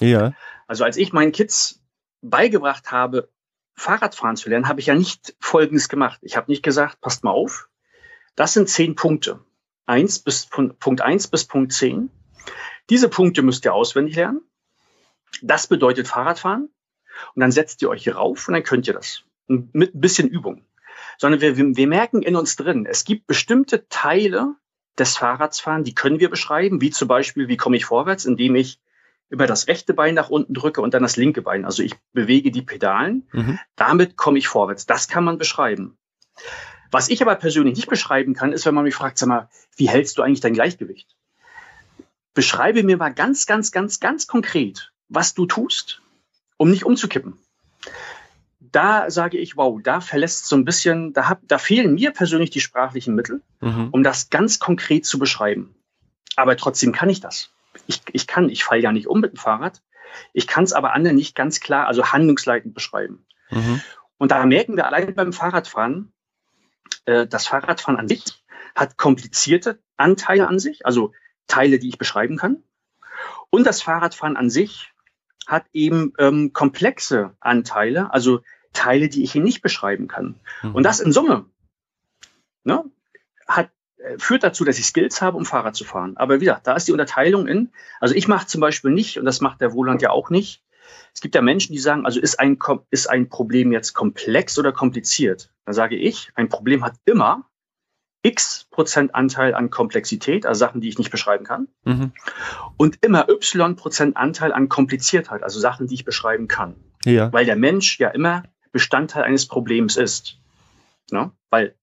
Ja. 0.00 0.32
Also 0.66 0.84
als 0.84 0.96
ich 0.96 1.12
meinen 1.12 1.32
Kids 1.32 1.82
beigebracht 2.22 2.90
habe, 2.90 3.30
Fahrradfahren 3.74 4.36
zu 4.36 4.48
lernen, 4.48 4.68
habe 4.68 4.80
ich 4.80 4.86
ja 4.86 4.94
nicht 4.94 5.36
Folgendes 5.38 5.88
gemacht. 5.88 6.18
Ich 6.22 6.36
habe 6.36 6.50
nicht 6.50 6.62
gesagt, 6.62 7.00
passt 7.00 7.24
mal 7.24 7.30
auf, 7.30 7.68
das 8.34 8.52
sind 8.52 8.68
zehn 8.68 8.94
Punkte. 8.94 9.40
Eins 9.86 10.18
bis, 10.18 10.46
Punkt 10.46 11.00
eins 11.00 11.28
bis 11.28 11.44
Punkt 11.44 11.72
zehn. 11.72 12.10
Diese 12.90 13.08
Punkte 13.08 13.42
müsst 13.42 13.64
ihr 13.64 13.74
auswendig 13.74 14.16
lernen. 14.16 14.40
Das 15.42 15.66
bedeutet 15.66 16.08
Fahrradfahren. 16.08 16.68
Und 17.34 17.40
dann 17.40 17.52
setzt 17.52 17.82
ihr 17.82 17.88
euch 17.88 18.04
hier 18.04 18.16
rauf 18.16 18.48
und 18.48 18.54
dann 18.54 18.62
könnt 18.62 18.86
ihr 18.86 18.94
das. 18.94 19.22
Mit 19.46 19.94
ein 19.94 20.00
bisschen 20.00 20.28
Übung. 20.28 20.64
Sondern 21.18 21.40
wir, 21.40 21.56
wir 21.56 21.86
merken 21.86 22.22
in 22.22 22.36
uns 22.36 22.56
drin, 22.56 22.86
es 22.86 23.04
gibt 23.04 23.26
bestimmte 23.26 23.88
Teile 23.88 24.54
des 24.98 25.16
Fahrradsfahren, 25.16 25.84
die 25.84 25.94
können 25.94 26.20
wir 26.20 26.30
beschreiben, 26.30 26.80
wie 26.80 26.90
zum 26.90 27.08
Beispiel, 27.08 27.48
wie 27.48 27.56
komme 27.56 27.76
ich 27.76 27.84
vorwärts, 27.84 28.24
indem 28.24 28.54
ich 28.54 28.80
über 29.28 29.46
das 29.46 29.66
rechte 29.66 29.94
Bein 29.94 30.14
nach 30.14 30.30
unten 30.30 30.54
drücke 30.54 30.80
und 30.80 30.94
dann 30.94 31.02
das 31.02 31.16
linke 31.16 31.42
Bein. 31.42 31.64
Also 31.64 31.82
ich 31.82 31.94
bewege 32.12 32.50
die 32.50 32.62
Pedalen. 32.62 33.26
Mhm. 33.32 33.58
Damit 33.74 34.16
komme 34.16 34.38
ich 34.38 34.48
vorwärts. 34.48 34.86
Das 34.86 35.08
kann 35.08 35.24
man 35.24 35.38
beschreiben. 35.38 35.96
Was 36.90 37.08
ich 37.08 37.20
aber 37.22 37.34
persönlich 37.34 37.76
nicht 37.76 37.88
beschreiben 37.88 38.34
kann, 38.34 38.52
ist, 38.52 38.66
wenn 38.66 38.74
man 38.74 38.84
mich 38.84 38.94
fragt, 38.94 39.18
sag 39.18 39.28
mal, 39.28 39.48
wie 39.76 39.88
hältst 39.88 40.18
du 40.18 40.22
eigentlich 40.22 40.40
dein 40.40 40.54
Gleichgewicht? 40.54 41.16
Beschreibe 42.34 42.82
mir 42.82 42.96
mal 42.96 43.12
ganz, 43.12 43.46
ganz, 43.46 43.72
ganz, 43.72 43.98
ganz 43.98 44.26
konkret, 44.26 44.92
was 45.08 45.34
du 45.34 45.46
tust, 45.46 46.02
um 46.56 46.70
nicht 46.70 46.84
umzukippen. 46.84 47.38
Da 48.60 49.10
sage 49.10 49.38
ich, 49.38 49.56
wow, 49.56 49.80
da 49.82 50.00
verlässt 50.00 50.46
so 50.46 50.54
ein 50.54 50.64
bisschen, 50.64 51.12
da, 51.12 51.28
hab, 51.28 51.40
da 51.48 51.58
fehlen 51.58 51.94
mir 51.94 52.12
persönlich 52.12 52.50
die 52.50 52.60
sprachlichen 52.60 53.14
Mittel, 53.14 53.42
mhm. 53.60 53.88
um 53.90 54.02
das 54.02 54.30
ganz 54.30 54.58
konkret 54.58 55.06
zu 55.06 55.18
beschreiben. 55.18 55.74
Aber 56.36 56.56
trotzdem 56.56 56.92
kann 56.92 57.08
ich 57.08 57.20
das 57.20 57.50
ich, 57.86 58.02
ich 58.12 58.26
kann, 58.26 58.48
ich 58.48 58.64
falle 58.64 58.82
ja 58.82 58.92
nicht 58.92 59.06
um 59.06 59.20
mit 59.20 59.32
dem 59.32 59.38
Fahrrad. 59.38 59.82
Ich 60.32 60.46
kann 60.46 60.64
es 60.64 60.72
aber 60.72 60.92
anderen 60.92 61.16
nicht 61.16 61.34
ganz 61.34 61.60
klar, 61.60 61.86
also 61.86 62.12
handlungsleitend 62.12 62.74
beschreiben. 62.74 63.26
Mhm. 63.50 63.82
Und 64.18 64.30
da 64.30 64.44
merken 64.46 64.76
wir 64.76 64.86
allein 64.86 65.14
beim 65.14 65.32
Fahrradfahren, 65.32 66.12
äh, 67.04 67.26
das 67.26 67.46
Fahrradfahren 67.46 67.98
an 67.98 68.08
sich 68.08 68.24
hat 68.74 68.96
komplizierte 68.96 69.82
Anteile 69.96 70.48
an 70.48 70.58
sich, 70.58 70.84
also 70.84 71.12
Teile, 71.46 71.78
die 71.78 71.88
ich 71.88 71.98
beschreiben 71.98 72.36
kann. 72.36 72.62
Und 73.50 73.66
das 73.66 73.82
Fahrradfahren 73.82 74.36
an 74.36 74.50
sich 74.50 74.92
hat 75.46 75.64
eben 75.72 76.12
ähm, 76.18 76.52
komplexe 76.52 77.36
Anteile, 77.40 78.12
also 78.12 78.40
Teile, 78.72 79.08
die 79.08 79.22
ich 79.22 79.32
hier 79.32 79.42
nicht 79.42 79.62
beschreiben 79.62 80.08
kann. 80.08 80.38
Mhm. 80.62 80.74
Und 80.74 80.82
das 80.82 81.00
in 81.00 81.12
Summe 81.12 81.46
ne, 82.64 82.84
hat, 83.46 83.70
führt 84.18 84.42
dazu, 84.42 84.64
dass 84.64 84.78
ich 84.78 84.86
Skills 84.86 85.22
habe, 85.22 85.36
um 85.36 85.44
Fahrrad 85.44 85.74
zu 85.74 85.84
fahren. 85.84 86.16
Aber 86.16 86.40
wieder, 86.40 86.60
da 86.64 86.74
ist 86.74 86.88
die 86.88 86.92
Unterteilung 86.92 87.46
in, 87.46 87.70
also 88.00 88.14
ich 88.14 88.28
mache 88.28 88.46
zum 88.46 88.60
Beispiel 88.60 88.90
nicht, 88.90 89.18
und 89.18 89.24
das 89.24 89.40
macht 89.40 89.60
der 89.60 89.72
Wohland 89.72 90.02
ja 90.02 90.10
auch 90.10 90.30
nicht, 90.30 90.62
es 91.14 91.20
gibt 91.20 91.34
ja 91.34 91.40
Menschen, 91.40 91.72
die 91.72 91.78
sagen, 91.78 92.04
also 92.04 92.20
ist 92.20 92.38
ein, 92.38 92.58
ist 92.90 93.08
ein 93.08 93.28
Problem 93.28 93.72
jetzt 93.72 93.94
komplex 93.94 94.58
oder 94.58 94.72
kompliziert? 94.72 95.50
Dann 95.64 95.74
sage 95.74 95.96
ich, 95.96 96.30
ein 96.34 96.48
Problem 96.48 96.84
hat 96.84 96.94
immer 97.06 97.48
x 98.22 98.66
Prozent 98.70 99.14
Anteil 99.14 99.54
an 99.54 99.70
Komplexität, 99.70 100.46
also 100.46 100.58
Sachen, 100.58 100.80
die 100.80 100.88
ich 100.88 100.98
nicht 100.98 101.10
beschreiben 101.10 101.44
kann, 101.44 101.68
mhm. 101.84 102.12
und 102.76 102.98
immer 103.02 103.28
y 103.30 103.76
Prozent 103.76 104.16
Anteil 104.16 104.52
an 104.52 104.68
Kompliziertheit, 104.68 105.42
also 105.42 105.58
Sachen, 105.58 105.86
die 105.86 105.94
ich 105.94 106.04
beschreiben 106.04 106.48
kann. 106.48 106.74
Ja. 107.04 107.32
Weil 107.32 107.46
der 107.46 107.56
Mensch 107.56 107.98
ja 107.98 108.08
immer 108.08 108.42
Bestandteil 108.72 109.22
eines 109.22 109.46
Problems 109.46 109.96
ist. 109.96 110.38
Ne? 111.10 111.30
Weil 111.50 111.76